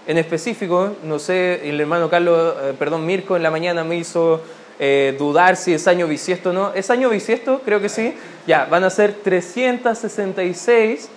En 0.07 0.17
específico, 0.17 0.95
no 1.03 1.19
sé, 1.19 1.69
el 1.69 1.79
hermano 1.79 2.09
Carlos, 2.09 2.55
eh, 2.61 2.73
perdón, 2.77 3.05
Mirko 3.05 3.35
en 3.35 3.43
la 3.43 3.51
mañana 3.51 3.83
me 3.83 3.97
hizo 3.97 4.41
eh, 4.79 5.15
dudar 5.19 5.57
si 5.57 5.73
es 5.73 5.87
año 5.87 6.07
bisiesto 6.07 6.51
o 6.51 6.53
no. 6.53 6.73
¿Es 6.73 6.89
año 6.89 7.09
bisiesto? 7.09 7.61
Creo 7.65 7.81
que 7.81 7.89
sí. 7.89 8.13
Ya, 8.45 8.65
van 8.65 8.83
a 8.83 8.89
ser 8.89 9.13
366 9.13 11.09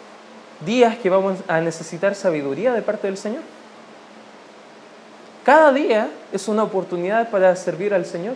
días 0.64 0.96
que 0.98 1.10
vamos 1.10 1.38
a 1.48 1.60
necesitar 1.60 2.14
sabiduría 2.14 2.72
de 2.72 2.82
parte 2.82 3.06
del 3.06 3.16
Señor. 3.16 3.42
Cada 5.44 5.72
día 5.72 6.10
es 6.32 6.48
una 6.48 6.62
oportunidad 6.62 7.30
para 7.30 7.54
servir 7.56 7.94
al 7.94 8.04
Señor. 8.04 8.34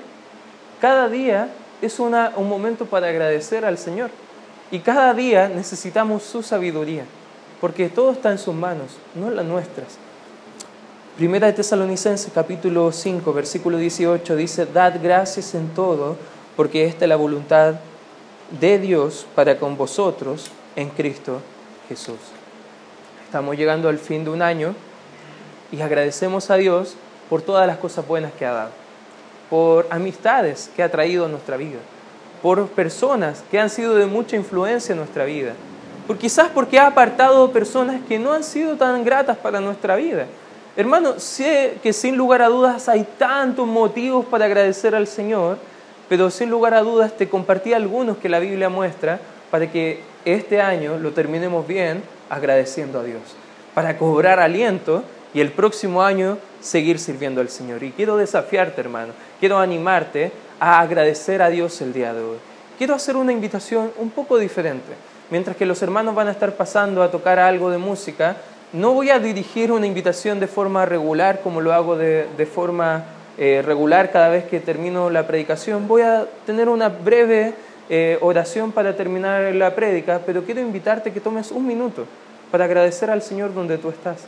Cada 0.80 1.08
día 1.08 1.48
es 1.82 1.98
un 2.00 2.12
momento 2.48 2.86
para 2.86 3.08
agradecer 3.08 3.64
al 3.64 3.78
Señor. 3.78 4.10
Y 4.70 4.80
cada 4.80 5.12
día 5.12 5.48
necesitamos 5.48 6.22
su 6.22 6.42
sabiduría, 6.42 7.04
porque 7.60 7.88
todo 7.88 8.12
está 8.12 8.32
en 8.32 8.38
sus 8.38 8.54
manos, 8.54 8.96
no 9.14 9.28
en 9.28 9.36
las 9.36 9.44
nuestras. 9.44 9.98
Primera 11.16 11.46
de 11.46 11.52
Tesalonicenses 11.52 12.32
capítulo 12.34 12.90
5, 12.90 13.32
versículo 13.32 13.76
18 13.76 14.34
dice, 14.34 14.66
Dad 14.66 14.94
gracias 15.00 15.54
en 15.54 15.68
todo, 15.68 16.16
porque 16.56 16.86
esta 16.86 17.04
es 17.04 17.08
la 17.08 17.16
voluntad 17.16 17.74
de 18.58 18.78
Dios 18.78 19.26
para 19.34 19.58
con 19.58 19.76
vosotros 19.76 20.50
en 20.74 20.88
Cristo 20.88 21.40
Jesús. 21.88 22.18
Estamos 23.24 23.56
llegando 23.56 23.88
al 23.88 23.98
fin 23.98 24.24
de 24.24 24.30
un 24.30 24.42
año 24.42 24.74
y 25.72 25.80
agradecemos 25.80 26.50
a 26.50 26.56
Dios 26.56 26.94
por 27.28 27.42
todas 27.42 27.66
las 27.66 27.78
cosas 27.78 28.06
buenas 28.06 28.32
que 28.32 28.46
ha 28.46 28.52
dado, 28.52 28.70
por 29.50 29.86
amistades 29.90 30.70
que 30.76 30.82
ha 30.82 30.90
traído 30.90 31.24
a 31.24 31.28
nuestra 31.28 31.56
vida, 31.56 31.78
por 32.42 32.68
personas 32.68 33.42
que 33.50 33.58
han 33.58 33.70
sido 33.70 33.94
de 33.96 34.06
mucha 34.06 34.36
influencia 34.36 34.92
en 34.92 34.98
nuestra 34.98 35.24
vida, 35.24 35.54
por 36.06 36.18
quizás 36.18 36.48
porque 36.54 36.78
ha 36.78 36.86
apartado 36.86 37.50
personas 37.50 38.00
que 38.06 38.18
no 38.18 38.32
han 38.32 38.44
sido 38.44 38.76
tan 38.76 39.04
gratas 39.04 39.36
para 39.36 39.60
nuestra 39.60 39.96
vida. 39.96 40.26
Hermano, 40.76 41.18
sé 41.18 41.78
que 41.82 41.92
sin 41.92 42.16
lugar 42.16 42.42
a 42.42 42.48
dudas 42.48 42.88
hay 42.88 43.06
tantos 43.18 43.66
motivos 43.66 44.26
para 44.26 44.44
agradecer 44.44 44.94
al 44.94 45.06
Señor, 45.06 45.58
pero 46.08 46.30
sin 46.30 46.50
lugar 46.50 46.74
a 46.74 46.82
dudas 46.82 47.16
te 47.16 47.28
compartí 47.28 47.72
algunos 47.72 48.18
que 48.18 48.28
la 48.28 48.38
Biblia 48.38 48.68
muestra 48.68 49.18
para 49.50 49.70
que 49.70 50.13
este 50.24 50.60
año 50.60 50.98
lo 50.98 51.12
terminemos 51.12 51.66
bien 51.66 52.02
agradeciendo 52.30 53.00
a 53.00 53.04
Dios, 53.04 53.22
para 53.74 53.98
cobrar 53.98 54.40
aliento 54.40 55.04
y 55.32 55.40
el 55.40 55.50
próximo 55.50 56.02
año 56.02 56.38
seguir 56.60 56.98
sirviendo 56.98 57.40
al 57.40 57.48
Señor. 57.48 57.82
Y 57.82 57.90
quiero 57.90 58.16
desafiarte, 58.16 58.80
hermano, 58.80 59.12
quiero 59.40 59.58
animarte 59.58 60.32
a 60.60 60.80
agradecer 60.80 61.42
a 61.42 61.50
Dios 61.50 61.80
el 61.80 61.92
día 61.92 62.14
de 62.14 62.22
hoy. 62.22 62.38
Quiero 62.78 62.94
hacer 62.94 63.16
una 63.16 63.32
invitación 63.32 63.92
un 63.98 64.10
poco 64.10 64.38
diferente. 64.38 64.92
Mientras 65.30 65.56
que 65.56 65.66
los 65.66 65.82
hermanos 65.82 66.14
van 66.14 66.28
a 66.28 66.32
estar 66.32 66.52
pasando 66.54 67.02
a 67.02 67.10
tocar 67.10 67.38
algo 67.38 67.70
de 67.70 67.78
música, 67.78 68.36
no 68.72 68.92
voy 68.92 69.10
a 69.10 69.18
dirigir 69.18 69.70
una 69.70 69.86
invitación 69.86 70.40
de 70.40 70.46
forma 70.46 70.84
regular 70.84 71.40
como 71.40 71.60
lo 71.60 71.72
hago 71.72 71.96
de, 71.96 72.48
forma 72.52 73.04
eh, 73.38 73.62
regular 73.64 74.10
cada 74.10 74.28
vez 74.28 74.44
que 74.44 74.60
termino 74.60 75.10
la 75.10 75.26
predicación. 75.26 75.86
Voy 75.86 76.02
a 76.02 76.26
tener 76.46 76.68
una 76.68 76.88
breve 76.88 77.54
eh, 77.88 78.18
oración 78.20 78.72
para 78.72 78.96
terminar 78.96 79.54
la 79.54 79.74
prédica, 79.74 80.20
pero 80.24 80.44
quiero 80.44 80.60
invitarte 80.60 81.12
que 81.12 81.20
tomes 81.20 81.50
un 81.50 81.66
minuto 81.66 82.06
para 82.50 82.64
agradecer 82.64 83.10
al 83.10 83.22
Señor 83.22 83.52
donde 83.54 83.78
tú 83.78 83.90
estás. 83.90 84.24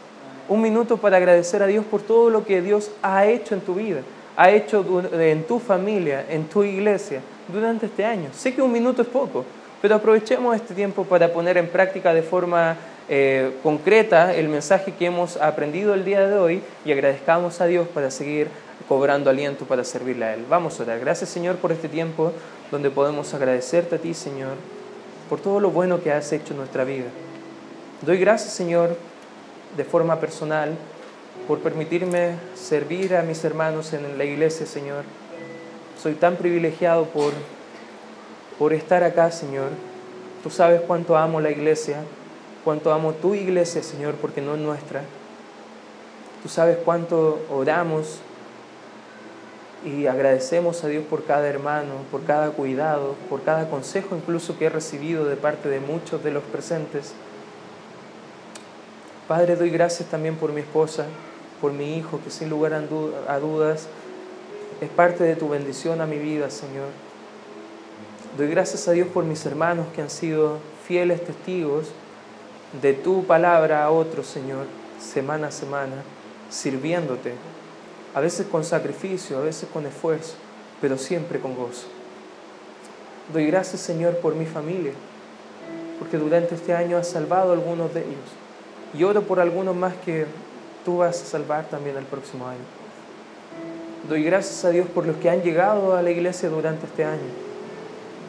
Un 0.49 0.61
minuto 0.61 0.97
para 0.97 1.17
agradecer 1.17 1.63
a 1.63 1.67
Dios 1.67 1.85
por 1.85 2.03
todo 2.03 2.31
lo 2.31 2.45
que 2.45 2.61
Dios 2.63 2.91
ha 3.03 3.27
hecho 3.27 3.55
en 3.55 3.61
tu 3.61 3.75
vida, 3.75 4.01
ha 4.37 4.51
hecho 4.51 4.85
en 5.19 5.45
tu 5.45 5.59
familia, 5.59 6.25
en 6.29 6.45
tu 6.45 6.63
iglesia 6.63 7.21
durante 7.49 7.87
este 7.87 8.05
año. 8.05 8.29
Sé 8.33 8.55
que 8.55 8.63
un 8.63 8.73
minuto 8.73 9.03
es 9.03 9.09
poco, 9.09 9.45
pero 9.81 9.95
aprovechemos 9.95 10.55
este 10.55 10.75
tiempo 10.75 11.05
para 11.05 11.33
poner 11.33 11.57
en 11.57 11.69
práctica 11.69 12.13
de 12.13 12.23
forma 12.23 12.77
eh, 13.09 13.53
concreta 13.63 14.35
el 14.35 14.49
mensaje 14.49 14.93
que 14.93 15.07
hemos 15.07 15.37
aprendido 15.37 15.95
el 15.95 16.05
día 16.05 16.27
de 16.27 16.37
hoy 16.39 16.63
y 16.85 16.93
agradezcamos 16.93 17.61
a 17.61 17.67
Dios 17.67 17.87
para 17.89 18.11
seguir 18.11 18.49
cobrando 18.89 19.31
aliento 19.31 19.65
para 19.65 19.85
servirle 19.85 20.25
a 20.25 20.35
Él. 20.35 20.45
Vamos 20.49 20.79
a 20.79 20.83
orar. 20.83 21.01
Gracias 21.01 21.31
Señor 21.31 21.57
por 21.57 21.73
este 21.73 21.89
tiempo 21.89 22.33
donde 22.71 22.91
podemos 22.91 23.33
agradecerte 23.35 23.97
a 23.97 23.99
ti 23.99 24.15
Señor 24.15 24.55
por 25.29 25.41
todo 25.41 25.61
lo 25.61 25.71
bueno 25.71 26.03
que 26.03 26.13
has 26.13 26.33
hecho 26.33 26.53
en 26.53 26.59
nuestra 26.59 26.85
vida. 26.85 27.07
Doy 28.03 28.19
gracias 28.19 28.53
Señor 28.53 28.97
de 29.77 29.85
forma 29.85 30.21
personal 30.21 30.77
por 31.49 31.59
permitirme 31.59 32.37
servir 32.55 33.17
a 33.17 33.23
mis 33.23 33.45
hermanos 33.45 33.93
en 33.93 34.19
la 34.19 34.25
iglesia 34.25 34.67
Señor. 34.67 35.05
Soy 36.01 36.15
tan 36.15 36.37
privilegiado 36.37 37.07
por, 37.07 37.33
por 38.59 38.73
estar 38.73 39.03
acá 39.05 39.31
Señor. 39.31 39.71
Tú 40.43 40.51
sabes 40.51 40.81
cuánto 40.81 41.17
amo 41.17 41.41
la 41.41 41.51
iglesia 41.51 42.03
cuánto 42.67 42.93
amo 42.93 43.13
tu 43.13 43.37
iglesia, 43.37 43.81
Señor, 43.81 44.17
porque 44.17 44.43
no 44.43 44.57
es 44.57 44.61
nuestra. 44.61 45.03
Tú 46.43 46.49
sabes 46.49 46.79
cuánto 46.85 47.39
oramos 47.49 48.19
y 49.87 50.09
agradecemos 50.09 50.83
a 50.83 50.89
Dios 50.89 51.05
por 51.05 51.25
cada 51.25 51.47
hermano, 51.47 51.95
por 52.11 52.25
cada 52.25 52.51
cuidado, 52.51 53.15
por 53.31 53.43
cada 53.45 53.71
consejo 53.71 54.17
incluso 54.17 54.59
que 54.59 54.67
he 54.67 54.69
recibido 54.69 55.25
de 55.25 55.37
parte 55.37 55.69
de 55.69 55.79
muchos 55.79 56.25
de 56.25 56.33
los 56.33 56.43
presentes. 56.43 57.15
Padre, 59.29 59.55
doy 59.55 59.71
gracias 59.71 60.09
también 60.09 60.35
por 60.37 60.53
mi 60.53 60.61
esposa, 60.61 61.07
por 61.61 61.73
mi 61.73 61.97
hijo, 61.97 62.21
que 62.23 62.31
sin 62.31 62.51
lugar 62.51 62.75
a 62.75 63.39
dudas 63.39 63.87
es 64.81 64.91
parte 64.91 65.23
de 65.23 65.37
tu 65.37 65.49
bendición 65.49 66.01
a 66.01 66.07
mi 66.07 66.19
vida, 66.19 66.51
Señor. 66.51 66.89
Doy 68.37 68.49
gracias 68.49 68.89
a 68.89 68.93
Dios 68.93 69.07
por 69.09 69.25
mis 69.25 69.47
hermanos 69.47 69.87
que 69.95 70.03
han 70.03 70.11
sido 70.11 70.59
fieles 70.87 71.25
testigos 71.25 71.93
de 72.83 72.93
tu 72.93 73.25
palabra 73.25 73.85
a 73.85 73.91
otros, 73.91 74.27
Señor, 74.27 74.67
semana 75.01 75.49
a 75.49 75.53
semana, 75.53 76.03
sirviéndote, 76.51 77.35
a 78.17 78.21
veces 78.21 78.47
con 78.47 78.65
sacrificio, 78.65 79.37
a 79.37 79.43
veces 79.43 79.69
con 79.71 79.85
esfuerzo, 79.85 80.37
pero 80.81 80.97
siempre 80.97 81.39
con 81.39 81.55
gozo. 81.55 81.87
Doy 83.31 83.47
gracias, 83.47 83.83
Señor, 83.83 84.17
por 84.21 84.35
mi 84.35 84.47
familia, 84.47 84.93
porque 85.99 86.17
durante 86.17 86.55
este 86.55 86.73
año 86.73 86.97
has 86.97 87.09
salvado 87.09 87.51
a 87.51 87.55
algunos 87.55 87.93
de 87.93 88.01
ellos. 88.01 88.31
Y 88.95 89.05
oro 89.05 89.21
por 89.23 89.41
algunos 89.41 89.77
más 89.77 89.95
que 90.05 90.25
tú 90.87 90.97
vas 90.99 91.21
a 91.21 91.27
salvar 91.27 91.67
también 91.69 91.99
el 91.99 92.05
próximo 92.05 92.49
año. 92.49 92.65
Doy 94.09 94.25
gracias 94.25 94.65
a 94.65 94.71
Dios 94.71 94.89
por 94.89 95.07
los 95.07 95.17
que 95.17 95.29
han 95.29 95.43
llegado 95.43 95.95
a 95.95 96.01
la 96.01 96.11
iglesia 96.11 96.49
durante 96.49 96.87
este 96.87 97.05
año, 97.05 97.29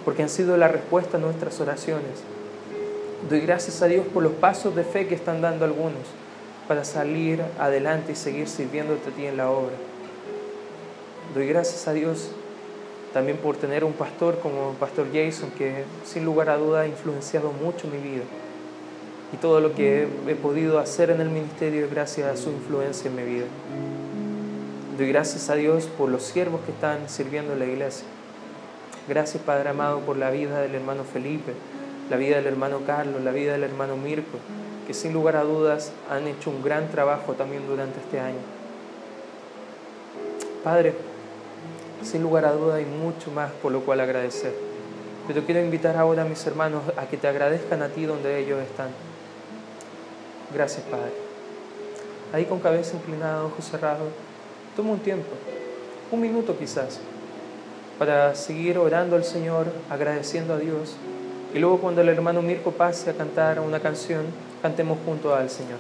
porque 0.04 0.24
han 0.24 0.30
sido 0.30 0.58
la 0.58 0.68
respuesta 0.68 1.16
a 1.16 1.20
nuestras 1.22 1.62
oraciones 1.62 2.24
Doy 3.30 3.42
gracias 3.42 3.82
a 3.82 3.88
Dios 3.88 4.06
por 4.14 4.24
los 4.24 4.34
pasos 4.34 4.76
de 4.76 4.84
fe 4.84 5.08
que 5.08 5.16
están 5.16 5.42
dando 5.42 5.66
algunos 5.66 6.04
para 6.68 6.84
salir 6.84 7.42
adelante 7.60 8.12
y 8.12 8.16
seguir 8.16 8.48
sirviéndote 8.48 9.10
a 9.10 9.14
ti 9.14 9.26
en 9.26 9.38
la 9.38 9.50
obra. 9.50 9.76
Doy 11.34 11.48
gracias 11.48 11.88
a 11.88 11.94
Dios 11.94 12.32
también 13.14 13.38
por 13.38 13.56
tener 13.58 13.84
un 13.84 13.94
pastor 13.94 14.40
como 14.40 14.74
Pastor 14.74 15.08
Jason 15.14 15.50
que 15.58 15.84
sin 16.06 16.26
lugar 16.26 16.50
a 16.50 16.58
duda 16.58 16.82
ha 16.82 16.88
influenciado 16.88 17.52
mucho 17.52 17.88
mi 17.88 17.98
vida. 17.98 18.24
Y 19.34 19.38
todo 19.38 19.60
lo 19.60 19.74
que 19.74 20.08
he 20.28 20.36
podido 20.36 20.80
hacer 20.80 21.10
en 21.10 21.20
el 21.20 21.30
ministerio 21.30 21.86
es 21.86 21.92
gracias 21.92 22.32
a 22.32 22.38
su 22.38 22.50
influencia 22.50 23.10
en 23.10 23.16
mi 23.16 23.24
vida. 23.24 23.46
Doy 24.98 25.10
gracias 25.10 25.50
a 25.50 25.56
Dios 25.56 25.86
por 25.86 26.10
los 26.10 26.24
siervos 26.24 26.62
que 26.66 26.72
están 26.72 27.10
sirviendo 27.10 27.54
en 27.54 27.60
la 27.60 27.66
iglesia. 27.66 28.06
Gracias 29.08 29.42
Padre 29.44 29.70
amado 29.70 30.00
por 30.02 30.18
la 30.18 30.32
vida 30.32 30.62
del 30.62 30.76
hermano 30.76 31.04
Felipe 31.04 31.54
la 32.10 32.18
vida 32.18 32.38
del 32.38 32.48
hermano 32.48 32.82
Carlos, 32.86 33.22
la 33.22 33.32
vida 33.32 33.54
del 33.54 33.64
hermano 33.64 33.98
Mirko, 33.98 34.38
que 34.86 34.94
sin 34.94 35.14
lugar 35.14 35.36
a 35.36 35.44
dudas 35.44 35.92
han 36.10 36.28
hecho 36.28 36.50
un 36.50 36.64
gran 36.64 36.90
trabajo 36.90 37.34
también 37.34 37.68
durante 37.68 38.00
este 38.00 38.20
año. 38.20 38.40
Padre, 40.64 40.94
sin 42.04 42.22
lugar 42.22 42.46
a 42.46 42.54
dudas 42.54 42.78
hay 42.78 42.86
mucho 42.86 43.32
más 43.32 43.52
por 43.52 43.72
lo 43.72 43.82
cual 43.82 44.00
agradecer. 44.00 44.54
Pero 45.28 45.44
quiero 45.44 45.60
invitar 45.60 45.98
ahora 45.98 46.22
a 46.22 46.26
mis 46.26 46.46
hermanos 46.48 46.84
a 46.96 47.06
que 47.08 47.18
te 47.18 47.28
agradezcan 47.28 47.82
a 47.82 47.90
ti 47.90 48.06
donde 48.06 48.40
ellos 48.40 48.62
están. 48.62 48.90
Gracias, 50.54 50.86
Padre. 50.90 51.12
Ahí 52.32 52.46
con 52.46 52.60
cabeza 52.60 52.96
inclinada, 52.96 53.44
ojos 53.44 53.66
cerrados, 53.66 54.08
toma 54.76 54.92
un 54.92 55.00
tiempo, 55.00 55.30
un 56.12 56.22
minuto 56.22 56.58
quizás, 56.58 57.00
para 58.00 58.36
seguir 58.36 58.78
orando 58.78 59.18
al 59.18 59.26
Señor, 59.26 59.68
agradeciendo 59.90 60.54
a 60.54 60.58
Dios 60.58 60.96
y 61.54 61.60
luego 61.60 61.80
cuando 61.80 62.02
el 62.02 62.10
hermano 62.10 62.42
Mirko 62.42 62.72
pase 62.72 63.10
a 63.10 63.14
cantar 63.14 63.60
una 63.60 63.80
canción, 63.80 64.26
cantemos 64.62 64.98
junto 65.06 65.34
al 65.34 65.50
Señor. 65.50 65.80